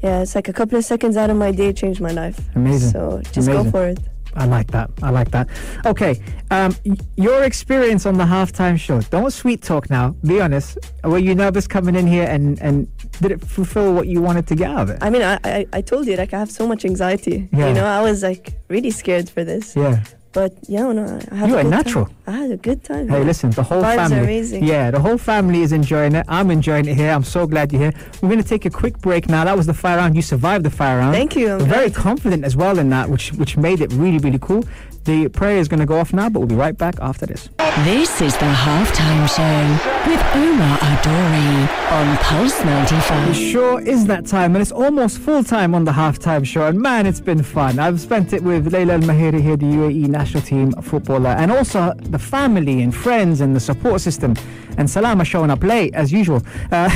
Yeah, 0.02 0.22
it's 0.22 0.34
like 0.34 0.48
a 0.48 0.52
couple 0.52 0.76
of 0.78 0.84
seconds 0.84 1.16
out 1.16 1.30
of 1.30 1.36
my 1.36 1.52
day 1.52 1.72
changed 1.72 2.00
my 2.00 2.10
life. 2.10 2.38
Amazing. 2.56 2.90
So 2.90 3.20
just 3.32 3.48
Amazing. 3.48 3.64
go 3.64 3.70
for 3.70 3.86
it. 3.88 3.98
I 4.34 4.46
like 4.46 4.70
that. 4.70 4.90
I 5.02 5.10
like 5.10 5.30
that. 5.32 5.46
Okay. 5.84 6.18
Um, 6.50 6.74
your 7.16 7.42
experience 7.44 8.06
on 8.06 8.16
the 8.16 8.24
halftime 8.24 8.78
show. 8.78 9.02
Don't 9.02 9.30
sweet 9.30 9.60
talk 9.62 9.90
now. 9.90 10.16
Be 10.24 10.40
honest. 10.40 10.78
Were 11.04 11.18
you 11.18 11.34
nervous 11.34 11.66
coming 11.66 11.94
in 11.94 12.06
here 12.06 12.24
and, 12.24 12.58
and 12.62 12.88
did 13.20 13.30
it 13.32 13.42
fulfill 13.44 13.92
what 13.92 14.06
you 14.06 14.22
wanted 14.22 14.46
to 14.46 14.54
get 14.54 14.70
out 14.70 14.80
of 14.84 14.90
it? 14.90 14.98
I 15.02 15.10
mean, 15.10 15.20
I, 15.22 15.38
I, 15.44 15.66
I 15.74 15.80
told 15.82 16.06
you, 16.06 16.16
like, 16.16 16.32
I 16.32 16.38
have 16.38 16.50
so 16.50 16.66
much 16.66 16.86
anxiety. 16.86 17.48
Yeah. 17.52 17.68
You 17.68 17.74
know, 17.74 17.84
I 17.84 18.00
was 18.00 18.22
like 18.22 18.54
really 18.68 18.90
scared 18.90 19.28
for 19.28 19.44
this. 19.44 19.76
yeah. 19.76 20.02
But 20.32 20.54
yeah, 20.66 20.90
no, 20.92 21.20
I 21.30 21.34
had 21.34 21.50
You're 21.50 21.58
a 21.58 21.64
natural. 21.64 22.06
Time. 22.06 22.14
I 22.26 22.30
had 22.32 22.50
a 22.52 22.56
good 22.56 22.82
time. 22.84 23.08
Hey, 23.08 23.18
man. 23.18 23.26
listen, 23.26 23.50
the 23.50 23.62
whole 23.62 23.82
Vibes 23.82 23.92
are 23.92 24.08
family. 24.08 24.18
amazing. 24.18 24.64
Yeah, 24.64 24.90
the 24.90 24.98
whole 25.00 25.18
family 25.18 25.60
is 25.60 25.72
enjoying 25.72 26.14
it. 26.14 26.24
I'm 26.28 26.50
enjoying 26.50 26.86
it 26.88 26.96
here. 26.96 27.10
I'm 27.10 27.22
so 27.24 27.46
glad 27.46 27.70
you're 27.72 27.82
here. 27.82 27.92
We're 28.22 28.30
going 28.30 28.42
to 28.42 28.48
take 28.48 28.64
a 28.64 28.70
quick 28.70 28.98
break 28.98 29.28
now. 29.28 29.44
That 29.44 29.56
was 29.56 29.66
the 29.66 29.74
fire 29.74 29.98
round. 29.98 30.16
You 30.16 30.22
survived 30.22 30.64
the 30.64 30.70
fire 30.70 30.98
round. 30.98 31.14
Thank 31.14 31.36
you. 31.36 31.52
I'm 31.54 31.66
very 31.66 31.90
confident 31.90 32.44
as 32.44 32.56
well 32.56 32.78
in 32.78 32.88
that, 32.90 33.10
which 33.10 33.32
which 33.34 33.56
made 33.58 33.80
it 33.82 33.92
really, 33.92 34.18
really 34.18 34.38
cool. 34.40 34.64
The 35.04 35.28
prayer 35.28 35.58
is 35.58 35.66
going 35.66 35.80
to 35.80 35.86
go 35.86 35.98
off 35.98 36.12
now, 36.12 36.28
but 36.28 36.38
we'll 36.38 36.48
be 36.48 36.54
right 36.54 36.76
back 36.78 36.94
after 37.00 37.26
this. 37.26 37.48
This 37.84 38.20
is 38.20 38.34
the 38.34 38.44
halftime 38.46 39.26
show 39.28 40.08
with 40.08 40.20
Omar 40.36 40.78
Adori 40.78 41.90
on 41.90 42.16
Pulse 42.18 42.60
It 42.60 42.66
95. 42.66 43.34
sure 43.36 43.80
is 43.80 44.06
that 44.06 44.26
time, 44.26 44.54
and 44.54 44.62
it's 44.62 44.70
almost 44.70 45.18
full 45.18 45.42
time 45.42 45.74
on 45.74 45.84
the 45.84 45.90
halftime 45.90 46.46
show. 46.46 46.68
And 46.68 46.78
man, 46.80 47.06
it's 47.06 47.18
been 47.20 47.42
fun. 47.42 47.80
I've 47.80 48.00
spent 48.00 48.32
it 48.32 48.42
with 48.44 48.70
Layla 48.70 49.00
Almheiri 49.00 49.42
here, 49.42 49.56
the 49.56 49.66
UAE 49.66 50.06
national 50.06 50.44
team 50.44 50.70
footballer, 50.82 51.30
and 51.30 51.50
also 51.50 51.94
the 51.96 52.18
family 52.18 52.82
and 52.82 52.94
friends 52.94 53.40
and 53.40 53.56
the 53.56 53.60
support 53.60 54.00
system. 54.00 54.36
And 54.78 54.88
Salama 54.88 55.24
showing 55.24 55.50
up 55.50 55.64
late 55.64 55.94
as 55.94 56.12
usual. 56.12 56.42
Uh, 56.70 56.88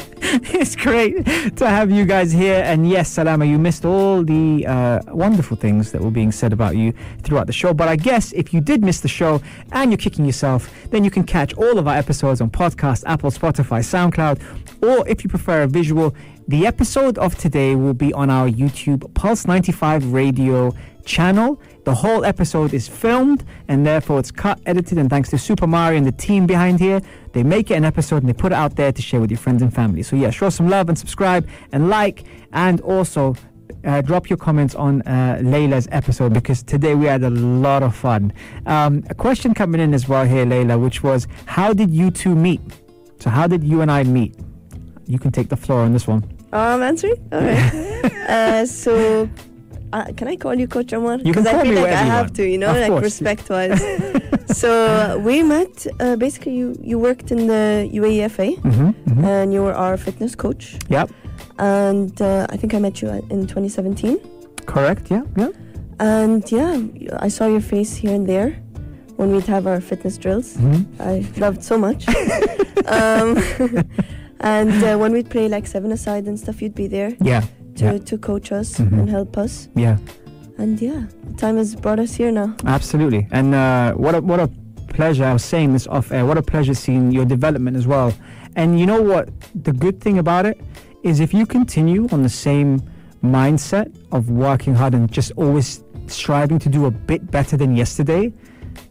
it's 0.54 0.74
great 0.74 1.26
to 1.56 1.68
have 1.68 1.90
you 1.90 2.06
guys 2.06 2.32
here. 2.32 2.62
And 2.64 2.88
yes, 2.88 3.10
Salama, 3.10 3.44
you 3.44 3.58
missed 3.58 3.84
all 3.84 4.22
the 4.22 4.66
uh, 4.66 5.00
wonderful 5.08 5.54
things 5.54 5.92
that 5.92 6.00
were 6.00 6.10
being 6.10 6.32
said 6.32 6.50
about 6.50 6.76
you 6.76 6.94
throughout 7.22 7.46
the 7.46 7.52
show. 7.52 7.74
But 7.74 7.88
I 7.88 7.96
guess 7.96 8.32
if 8.32 8.54
you 8.54 8.62
did 8.62 8.82
miss 8.82 9.00
the 9.00 9.08
show 9.08 9.42
and 9.72 9.90
you're 9.90 9.98
kicking 9.98 10.24
yourself, 10.24 10.72
then 10.88 11.04
you 11.04 11.10
can 11.10 11.24
catch 11.24 11.52
all 11.54 11.76
of 11.76 11.86
our 11.86 11.96
episodes 11.96 12.40
on 12.40 12.48
podcast, 12.48 13.04
Apple, 13.06 13.30
Spotify, 13.30 13.80
SoundCloud, 13.80 14.40
or 14.82 15.06
if 15.06 15.24
you 15.24 15.28
prefer 15.28 15.62
a 15.62 15.66
visual, 15.66 16.14
the 16.48 16.66
episode 16.66 17.18
of 17.18 17.36
today 17.36 17.74
will 17.74 17.94
be 17.94 18.12
on 18.14 18.30
our 18.30 18.48
YouTube 18.48 19.12
Pulse 19.12 19.46
95 19.46 20.10
radio 20.10 20.74
channel. 21.04 21.60
The 21.84 21.94
whole 21.94 22.24
episode 22.24 22.72
is 22.72 22.88
filmed 22.88 23.44
and 23.68 23.86
therefore 23.86 24.20
it's 24.20 24.30
cut, 24.30 24.58
edited, 24.64 24.96
and 24.96 25.10
thanks 25.10 25.28
to 25.30 25.38
Super 25.38 25.66
Mario 25.66 25.98
and 25.98 26.06
the 26.06 26.12
team 26.12 26.46
behind 26.46 26.80
here, 26.80 27.02
they 27.34 27.42
make 27.42 27.70
it 27.70 27.74
an 27.74 27.84
episode 27.84 28.18
and 28.18 28.28
they 28.28 28.32
put 28.32 28.52
it 28.52 28.54
out 28.54 28.76
there 28.76 28.92
to 28.92 29.02
share 29.02 29.20
with 29.20 29.30
your 29.30 29.38
friends 29.38 29.60
and 29.60 29.74
family. 29.74 30.02
So 30.02 30.16
yeah, 30.16 30.30
show 30.30 30.48
some 30.50 30.68
love 30.68 30.88
and 30.88 30.98
subscribe 30.98 31.46
and 31.72 31.90
like, 31.90 32.24
and 32.52 32.80
also 32.80 33.36
uh, 33.84 34.00
drop 34.00 34.30
your 34.30 34.36
comments 34.36 34.74
on 34.74 35.02
uh, 35.02 35.38
Layla's 35.42 35.88
episode 35.90 36.32
because 36.32 36.62
today 36.62 36.94
we 36.94 37.06
had 37.06 37.22
a 37.24 37.30
lot 37.30 37.82
of 37.82 37.94
fun. 37.94 38.32
Um, 38.66 39.04
a 39.10 39.14
question 39.14 39.52
coming 39.52 39.80
in 39.80 39.92
as 39.92 40.08
well 40.08 40.24
here, 40.24 40.46
Layla, 40.46 40.80
which 40.80 41.02
was 41.02 41.26
how 41.46 41.72
did 41.74 41.90
you 41.90 42.10
two 42.10 42.34
meet? 42.34 42.60
So 43.18 43.30
how 43.30 43.46
did 43.46 43.64
you 43.64 43.80
and 43.80 43.90
I 43.90 44.04
meet? 44.04 44.36
You 45.06 45.18
can 45.18 45.32
take 45.32 45.48
the 45.48 45.56
floor 45.56 45.80
on 45.80 45.92
this 45.92 46.06
one. 46.06 46.24
Oh, 46.52 46.58
I'm 46.58 46.82
answering? 46.82 47.16
All 47.32 47.40
right. 47.40 48.04
uh, 48.28 48.64
so, 48.66 49.28
uh, 49.92 50.12
can 50.16 50.28
I 50.28 50.36
call 50.36 50.54
you 50.54 50.68
Coach 50.68 50.92
Omar? 50.92 51.18
Because 51.18 51.46
I 51.46 51.62
feel 51.62 51.74
like 51.74 51.92
I 51.92 51.96
have 51.96 52.32
to, 52.34 52.48
you 52.48 52.58
know, 52.58 52.70
Of 52.70 52.88
like 52.88 53.02
respect 53.02 53.50
wise. 53.50 53.82
so, 54.54 55.18
we 55.18 55.42
met, 55.42 55.86
uh, 56.00 56.16
basically, 56.16 56.54
you, 56.60 56.76
you 56.90 56.98
worked 56.98 57.30
in 57.30 57.46
the 57.46 57.88
UAEFA 57.92 58.48
Mm-hmm, 58.60 58.88
mm-hmm. 58.90 59.24
and 59.24 59.52
you 59.52 59.62
were 59.62 59.74
our 59.74 59.96
fitness 59.96 60.34
coach. 60.34 60.76
Yep, 60.88 61.10
And 61.58 62.14
uh, 62.22 62.46
I 62.50 62.56
think 62.56 62.74
I 62.74 62.78
met 62.78 63.02
you 63.02 63.08
in 63.30 63.46
2017. 63.46 64.18
correct. 64.66 65.10
Yeah, 65.10 65.22
yeah. 65.36 65.48
And 66.00 66.42
yeah, 66.50 66.78
I 67.26 67.28
saw 67.28 67.46
your 67.46 67.60
face 67.60 67.94
here 67.94 68.14
and 68.14 68.26
there 68.26 68.50
when 69.16 69.30
we'd 69.32 69.46
have 69.46 69.66
our 69.66 69.80
fitness 69.80 70.18
drills. 70.18 70.56
Mm-hmm. 70.56 71.02
I 71.02 71.14
loved 71.38 71.62
so 71.62 71.78
much. 71.78 72.06
um, 72.86 73.38
and 74.40 74.72
uh, 74.84 74.96
when 74.98 75.12
we'd 75.12 75.30
play 75.30 75.48
like 75.48 75.66
seven 75.66 75.92
aside 75.92 76.24
and 76.26 76.38
stuff, 76.38 76.60
you'd 76.62 76.74
be 76.74 76.88
there 76.88 77.12
Yeah, 77.20 77.42
to, 77.76 77.84
Yeah. 77.84 77.98
to 77.98 78.18
coach 78.18 78.50
us 78.52 78.78
Mhm. 78.78 78.92
and 78.98 79.08
help 79.10 79.36
us. 79.38 79.68
yeah. 79.76 79.96
And 80.58 80.80
yeah, 80.80 81.06
time 81.36 81.56
has 81.56 81.74
brought 81.74 81.98
us 81.98 82.14
here 82.14 82.30
now. 82.30 82.54
Absolutely. 82.64 83.26
And 83.32 83.54
uh, 83.54 83.94
what 83.94 84.14
a 84.14 84.20
what 84.20 84.40
a 84.40 84.48
pleasure. 84.88 85.24
I 85.24 85.32
was 85.32 85.44
saying 85.44 85.72
this 85.72 85.86
off 85.88 86.12
air. 86.12 86.24
What 86.24 86.38
a 86.38 86.42
pleasure 86.42 86.74
seeing 86.74 87.10
your 87.10 87.24
development 87.24 87.76
as 87.76 87.86
well. 87.86 88.12
And 88.56 88.78
you 88.78 88.86
know 88.86 89.02
what? 89.02 89.30
The 89.64 89.72
good 89.72 90.00
thing 90.00 90.18
about 90.18 90.46
it 90.46 90.60
is 91.02 91.20
if 91.20 91.34
you 91.34 91.44
continue 91.44 92.08
on 92.12 92.22
the 92.22 92.28
same 92.28 92.80
mindset 93.22 93.92
of 94.12 94.30
working 94.30 94.74
hard 94.74 94.94
and 94.94 95.10
just 95.10 95.32
always 95.36 95.82
striving 96.06 96.58
to 96.60 96.68
do 96.68 96.86
a 96.86 96.90
bit 96.90 97.30
better 97.30 97.56
than 97.56 97.74
yesterday, 97.76 98.32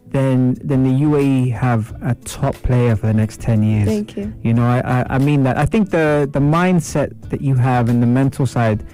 then 0.08 0.56
then 0.62 0.84
the 0.84 0.90
UAE 0.90 1.52
have 1.52 1.92
a 2.02 2.14
top 2.24 2.54
player 2.56 2.94
for 2.94 3.06
the 3.06 3.14
next 3.14 3.40
ten 3.40 3.62
years. 3.62 3.88
Thank 3.88 4.16
you. 4.16 4.32
You 4.42 4.54
know, 4.54 4.66
I, 4.66 4.80
I, 4.80 5.06
I 5.16 5.18
mean 5.18 5.42
that. 5.44 5.56
I 5.56 5.66
think 5.66 5.90
the, 5.90 6.28
the 6.30 6.40
mindset 6.40 7.30
that 7.30 7.40
you 7.40 7.54
have 7.54 7.88
and 7.88 8.02
the 8.02 8.06
mental 8.06 8.46
side 8.46 8.84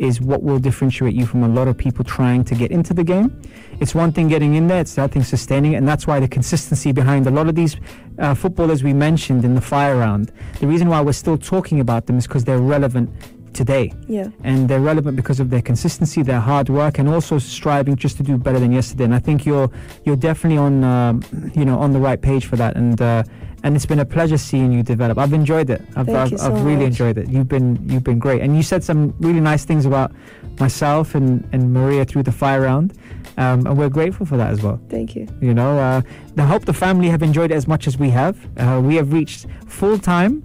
is 0.00 0.18
what 0.18 0.42
will 0.42 0.58
differentiate 0.58 1.14
you 1.14 1.26
from 1.26 1.42
a 1.42 1.48
lot 1.48 1.68
of 1.68 1.76
people 1.76 2.02
trying 2.02 2.42
to 2.42 2.54
get 2.54 2.70
into 2.70 2.94
the 2.94 3.04
game. 3.04 3.40
It's 3.80 3.94
one 3.94 4.12
thing 4.12 4.28
getting 4.28 4.54
in 4.54 4.66
there, 4.66 4.80
it's 4.80 4.94
the 4.94 5.02
other 5.02 5.12
thing 5.12 5.22
sustaining 5.22 5.74
it, 5.74 5.76
and 5.76 5.86
that's 5.86 6.06
why 6.06 6.18
the 6.20 6.28
consistency 6.28 6.90
behind 6.90 7.26
a 7.26 7.30
lot 7.30 7.48
of 7.48 7.54
these 7.54 7.76
uh, 8.18 8.34
footballers 8.34 8.82
we 8.82 8.94
mentioned 8.94 9.44
in 9.44 9.54
the 9.54 9.60
fire 9.60 9.98
round, 9.98 10.32
the 10.58 10.66
reason 10.66 10.88
why 10.88 11.02
we're 11.02 11.12
still 11.12 11.36
talking 11.36 11.80
about 11.80 12.06
them 12.06 12.16
is 12.16 12.26
because 12.26 12.44
they're 12.44 12.60
relevant 12.60 13.10
today 13.52 13.92
Yeah. 14.08 14.28
and 14.44 14.68
they're 14.68 14.80
relevant 14.80 15.16
because 15.16 15.40
of 15.40 15.50
their 15.50 15.62
consistency, 15.62 16.22
their 16.22 16.40
hard 16.40 16.68
work, 16.68 16.98
and 16.98 17.08
also 17.08 17.38
striving 17.38 17.96
just 17.96 18.16
to 18.18 18.22
do 18.22 18.36
better 18.38 18.58
than 18.58 18.72
yesterday. 18.72 19.04
And 19.04 19.14
I 19.14 19.18
think 19.18 19.44
you're 19.46 19.70
you're 20.04 20.16
definitely 20.16 20.58
on 20.58 20.84
um, 20.84 21.22
you 21.54 21.64
know 21.64 21.78
on 21.78 21.92
the 21.92 22.00
right 22.00 22.20
page 22.20 22.46
for 22.46 22.56
that. 22.56 22.76
And 22.76 23.00
uh, 23.00 23.22
and 23.62 23.76
it's 23.76 23.84
been 23.86 23.98
a 23.98 24.06
pleasure 24.06 24.38
seeing 24.38 24.72
you 24.72 24.82
develop. 24.82 25.18
I've 25.18 25.34
enjoyed 25.34 25.68
it. 25.68 25.82
I've 25.96 26.06
Thank 26.06 26.18
I've, 26.18 26.30
you 26.32 26.38
so 26.38 26.46
I've 26.46 26.64
really 26.64 26.76
much. 26.84 26.86
enjoyed 26.92 27.18
it. 27.18 27.28
You've 27.28 27.48
been 27.48 27.78
you've 27.88 28.04
been 28.04 28.18
great, 28.18 28.40
and 28.42 28.56
you 28.56 28.62
said 28.62 28.82
some 28.82 29.14
really 29.20 29.40
nice 29.40 29.64
things 29.64 29.84
about 29.84 30.12
myself 30.58 31.14
and, 31.14 31.48
and 31.52 31.72
Maria 31.72 32.04
through 32.04 32.22
the 32.24 32.32
fire 32.32 32.62
round. 32.62 32.94
Um, 33.36 33.66
and 33.66 33.78
we're 33.78 33.88
grateful 33.88 34.26
for 34.26 34.36
that 34.36 34.50
as 34.50 34.62
well. 34.62 34.78
Thank 34.88 35.14
you. 35.16 35.26
You 35.40 35.54
know, 35.54 35.78
uh, 35.78 36.02
I 36.36 36.42
hope 36.42 36.64
the 36.66 36.72
family 36.74 37.08
have 37.08 37.22
enjoyed 37.22 37.50
it 37.50 37.54
as 37.54 37.66
much 37.66 37.86
as 37.86 37.96
we 37.98 38.10
have. 38.10 38.36
Uh, 38.58 38.80
we 38.84 38.96
have 38.96 39.12
reached 39.12 39.46
full 39.66 39.98
time 39.98 40.42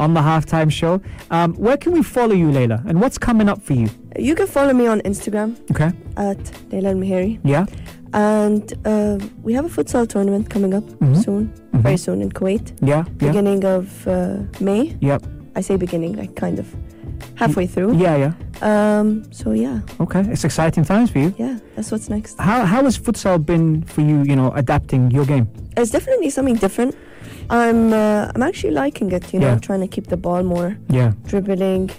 on 0.00 0.14
the 0.14 0.20
halftime 0.20 0.70
show. 0.72 1.00
Um, 1.30 1.54
where 1.54 1.76
can 1.76 1.92
we 1.92 2.02
follow 2.02 2.34
you, 2.34 2.46
Layla? 2.50 2.84
And 2.88 3.00
what's 3.00 3.18
coming 3.18 3.48
up 3.48 3.60
for 3.62 3.74
you? 3.74 3.88
You 4.18 4.34
can 4.34 4.46
follow 4.46 4.72
me 4.72 4.86
on 4.88 5.00
Instagram 5.02 5.48
Okay. 5.70 5.90
at 6.16 6.38
Layla 6.70 6.90
Almheiri. 6.94 7.38
Yeah. 7.44 7.66
And 8.12 8.64
uh, 8.84 9.18
we 9.42 9.52
have 9.52 9.64
a 9.66 9.68
futsal 9.68 10.08
tournament 10.08 10.48
coming 10.50 10.74
up 10.74 10.84
Mhm. 10.98 11.22
soon, 11.24 11.52
Mhm. 11.72 11.82
very 11.82 11.96
soon 11.96 12.20
in 12.22 12.30
Kuwait. 12.32 12.72
Yeah. 12.80 13.04
Yeah. 13.04 13.04
Beginning 13.28 13.64
of 13.64 13.84
uh, 14.08 14.38
May. 14.60 14.96
Yep. 15.00 15.22
I 15.54 15.60
say 15.62 15.76
beginning, 15.76 16.16
like 16.16 16.34
kind 16.34 16.58
of 16.58 16.66
halfway 17.36 17.66
through. 17.66 17.92
Yeah. 17.98 18.16
Yeah. 18.16 18.32
Um, 18.62 19.22
so 19.30 19.52
yeah, 19.52 19.80
Okay. 20.00 20.22
It's 20.32 20.44
exciting 20.44 20.84
times 20.84 21.10
for 21.10 21.18
you. 21.18 21.32
yeah, 21.38 21.56
that's 21.76 21.90
what's 21.92 22.08
next. 22.10 22.38
How 22.38 22.64
how 22.72 22.82
has 22.84 22.98
futsal 22.98 23.38
been 23.44 23.82
for 23.92 24.00
you? 24.02 24.22
You 24.30 24.36
know, 24.36 24.50
adapting 24.62 25.10
your 25.12 25.24
game. 25.24 25.46
It's 25.76 25.90
definitely 25.92 26.30
something 26.30 26.56
different. 26.56 26.94
I'm 27.50 27.92
uh, 27.92 28.30
I'm 28.34 28.42
actually 28.42 28.72
liking 28.84 29.12
it. 29.12 29.24
You 29.34 29.40
know, 29.40 29.48
Yeah. 29.54 29.58
trying 29.58 29.80
to 29.80 29.88
keep 29.88 30.06
the 30.06 30.16
ball 30.16 30.42
more, 30.42 30.76
Yeah. 30.88 31.12
dribbling, 31.26 31.90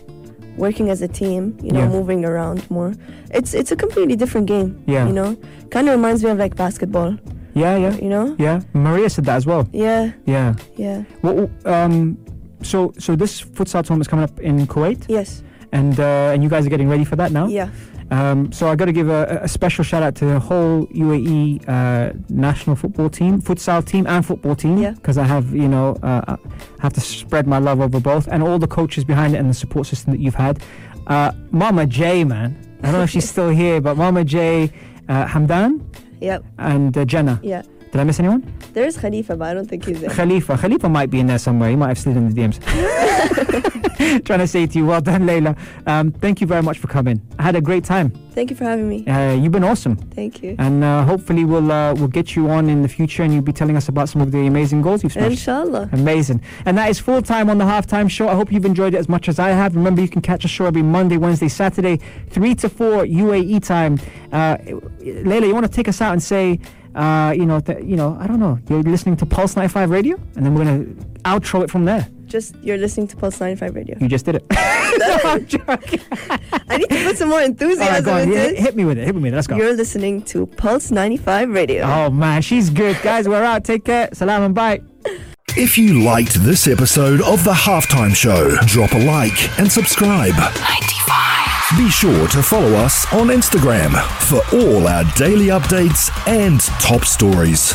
working 0.58 0.90
as 0.90 1.02
a 1.02 1.08
team. 1.08 1.58
You 1.62 1.72
know, 1.72 1.80
Yeah. 1.84 1.90
moving 1.98 2.26
around 2.26 2.60
more. 2.70 2.94
It's 3.34 3.54
it's 3.54 3.72
a 3.72 3.76
completely 3.76 4.16
different 4.16 4.48
game. 4.48 4.70
Yeah. 4.88 5.08
You 5.08 5.14
know, 5.14 5.36
kind 5.70 5.88
of 5.90 5.94
reminds 5.96 6.24
me 6.24 6.30
of 6.32 6.38
like 6.38 6.56
basketball. 6.56 7.18
Yeah. 7.54 7.76
Yeah. 7.78 7.96
You 8.04 8.10
know. 8.10 8.36
Yeah. 8.40 8.62
Maria 8.74 9.10
said 9.10 9.26
that 9.26 9.36
as 9.36 9.46
well. 9.46 9.68
Yeah, 9.74 10.12
Yeah. 10.26 10.54
yeah, 10.78 11.04
Well, 11.22 11.50
um, 11.66 12.18
so 12.64 12.94
so 12.98 13.16
this 13.16 13.42
futsal 13.56 13.84
tournament 13.84 14.02
is 14.02 14.08
coming 14.08 14.24
up 14.24 14.40
in 14.40 14.66
Kuwait, 14.68 15.00
yes, 15.10 15.44
and 15.74 16.00
uh, 16.00 16.32
and 16.34 16.44
you 16.44 16.50
guys 16.50 16.66
are 16.66 16.70
getting 16.70 16.90
ready 16.90 17.04
for 17.04 17.18
that 17.18 17.32
now. 17.32 17.48
yeah. 17.48 17.68
Um, 18.12 18.52
so 18.52 18.68
I 18.68 18.76
got 18.76 18.86
to 18.86 18.92
give 18.92 19.10
a, 19.10 19.40
a 19.42 19.48
special 19.48 19.84
shout 19.86 20.04
out 20.04 20.16
to 20.16 20.26
the 20.26 20.40
whole 20.40 20.86
UAE 20.88 21.68
uh, 21.68 22.12
national 22.30 22.76
football 22.76 23.10
team, 23.10 23.42
futsal 23.42 23.86
team, 23.86 24.06
and 24.06 24.26
football 24.26 24.56
team. 24.56 24.78
Yeah. 24.78 24.92
Because 24.92 25.18
I 25.18 25.24
have, 25.24 25.56
you 25.56 25.70
know, 25.70 25.96
uh, 26.04 26.36
I 26.36 26.82
have 26.82 26.92
to 26.94 27.02
spread 27.02 27.48
my 27.48 27.58
love 27.58 27.80
over 27.80 28.00
both, 28.02 28.28
and 28.28 28.44
all 28.44 28.60
the 28.60 28.68
coaches 28.68 29.04
behind 29.06 29.34
it, 29.34 29.38
and 29.38 29.50
the 29.50 29.54
support 29.54 29.88
system 29.88 30.12
that 30.12 30.20
you've 30.20 30.36
had. 30.36 30.62
Uh, 31.08 31.32
Mama 31.52 31.86
J, 31.88 32.24
man, 32.26 32.58
I 32.84 32.88
don't 32.88 32.94
know 32.96 33.04
if 33.04 33.10
she's 33.10 33.30
still 33.36 33.50
here, 33.50 33.80
but 33.80 33.96
Mama 33.96 34.24
J, 34.26 34.72
uh, 35.08 35.26
Hamdan, 35.26 35.82
Yep, 36.20 36.44
and 36.60 36.96
uh, 36.98 37.06
Jenna. 37.06 37.40
yeah. 37.42 37.64
Did 37.92 38.00
I 38.00 38.04
miss 38.06 38.20
anyone? 38.20 38.42
There's 38.74 38.98
Khalifa, 38.98 39.36
but 39.36 39.50
I 39.50 39.54
don't 39.54 39.68
think 39.68 39.86
he's 39.86 40.00
there. 40.00 40.10
Khalifa. 40.10 40.58
Khalifa 40.58 40.88
might 40.88 41.10
be 41.10 41.20
in 41.20 41.28
there 41.28 41.40
somewhere. 41.40 41.70
He 41.70 41.76
might 41.76 41.90
have 41.90 42.00
slid 42.00 42.16
in 42.16 42.30
the 42.30 42.42
DMs. 42.42 42.60
Trying 44.26 44.40
to 44.40 44.48
say 44.48 44.66
to 44.66 44.78
you, 44.78 44.86
well 44.86 45.02
done, 45.02 45.24
Layla. 45.24 45.58
Um, 45.86 46.12
thank 46.12 46.42
you 46.42 46.48
very 46.48 46.64
much 46.64 46.80
for 46.80 46.88
coming. 46.88 47.22
I 47.38 47.44
had 47.44 47.56
a 47.56 47.62
great 47.62 47.84
time. 47.84 48.10
Thank 48.32 48.50
you 48.50 48.56
for 48.56 48.64
having 48.64 48.90
me. 48.90 49.06
Uh, 49.06 49.34
you've 49.34 49.52
been 49.52 49.64
awesome. 49.64 49.96
Thank 49.96 50.42
you. 50.42 50.56
And 50.58 50.84
uh, 50.84 51.04
hopefully 51.04 51.46
we'll 51.46 51.72
uh, 51.72 51.94
we'll 51.94 52.08
get 52.08 52.36
you 52.36 52.50
on 52.50 52.70
in 52.70 52.82
the 52.82 52.88
future 52.88 53.24
and 53.24 53.34
you'll 53.34 53.44
be 53.44 53.54
telling 53.54 53.78
us 53.78 53.90
about 53.90 54.10
some 54.10 54.22
of 54.22 54.32
the 54.32 54.48
amazing 54.48 54.82
goals 54.82 55.04
you've 55.04 55.14
smashed. 55.14 55.32
Inshallah. 55.32 55.90
Amazing. 55.92 56.42
And 56.66 56.78
that 56.78 56.90
is 56.90 57.00
full 57.00 57.22
time 57.22 57.50
on 57.50 57.58
the 57.58 57.66
halftime 57.66 58.10
show. 58.10 58.28
I 58.28 58.36
hope 58.36 58.52
you've 58.52 58.66
enjoyed 58.66 58.94
it 58.94 58.98
as 58.98 59.10
much 59.10 59.30
as 59.30 59.38
I 59.38 59.50
have. 59.50 59.76
Remember, 59.76 60.02
you 60.02 60.10
can 60.10 60.22
catch 60.22 60.46
a 60.46 60.48
show 60.48 60.66
every 60.66 60.82
Monday, 60.82 61.18
Wednesday, 61.18 61.50
Saturday, 61.50 62.00
3 62.30 62.56
to 62.56 62.70
4 62.70 63.04
UAE 63.06 63.64
time. 63.64 64.00
Uh, 64.32 64.58
Layla, 65.02 65.46
you 65.46 65.54
want 65.54 65.66
to 65.66 65.72
take 65.72 65.88
us 65.88 66.02
out 66.02 66.14
and 66.14 66.24
say, 66.24 66.60
uh, 66.96 67.34
you 67.36 67.46
know, 67.46 67.60
th- 67.60 67.84
you 67.84 67.96
know, 67.96 68.18
I 68.20 68.28
don't 68.28 68.40
know, 68.40 68.60
you're 68.70 68.84
listening 68.84 69.18
to 69.18 69.26
Pulse 69.26 69.56
95 69.56 69.90
Radio? 69.90 70.16
And 70.36 70.46
then 70.46 70.54
we're 70.56 70.66
going 70.66 70.96
to 70.96 71.06
outro 71.24 71.64
it 71.64 71.70
from 71.72 71.86
there. 71.86 72.08
Just 72.26 72.56
you're 72.64 72.78
listening 72.78 73.08
to 73.08 73.18
Pulse 73.18 73.40
95 73.42 73.76
Radio. 73.76 73.98
You 74.00 74.08
just 74.08 74.26
did 74.26 74.36
it. 74.36 74.46
no, 74.52 75.18
I'm 75.24 75.46
joking. 75.46 76.00
I 76.70 76.78
need 76.78 76.90
to 76.90 77.04
put 77.04 77.18
some 77.18 77.30
more 77.30 77.42
enthusiasm 77.42 78.06
go 78.06 78.18
into 78.18 78.36
Yeah, 78.36 78.44
it. 78.44 78.58
hit 78.60 78.76
me 78.76 78.86
with 78.86 78.98
it. 78.98 79.06
Hit 79.06 79.16
me 79.16 79.22
with 79.22 79.34
it. 79.34 79.36
Let's 79.36 79.48
go. 79.48 79.58
You're 79.58 79.74
listening 79.74 80.22
to 80.24 80.46
Pulse 80.46 80.92
95 80.92 81.50
Radio. 81.50 81.84
Oh, 81.84 82.10
man, 82.10 82.42
she's 82.42 82.70
good. 82.70 82.98
Guys, 83.04 83.28
we're 83.28 83.44
out. 83.44 83.66
Take 83.66 83.84
care. 83.86 84.10
Salam 84.14 84.44
and 84.44 84.56
bye. 84.56 84.80
If 85.58 85.78
you 85.78 86.02
liked 86.04 86.36
this 86.36 86.68
episode 86.68 87.22
of 87.22 87.44
The 87.44 87.52
Halftime 87.52 88.16
Show, 88.16 88.56
drop 88.66 88.94
a 88.94 89.00
like 89.00 89.60
and 89.60 89.70
subscribe. 89.70 90.34
95. 90.36 91.41
Be 91.78 91.90
sure 91.90 92.28
to 92.28 92.44
follow 92.44 92.74
us 92.74 93.12
on 93.14 93.28
Instagram 93.28 93.94
for 94.28 94.42
all 94.54 94.88
our 94.90 95.06
daily 95.16 95.48
updates 95.48 96.12
and 96.28 96.60
top 96.82 97.06
stories. 97.06 97.74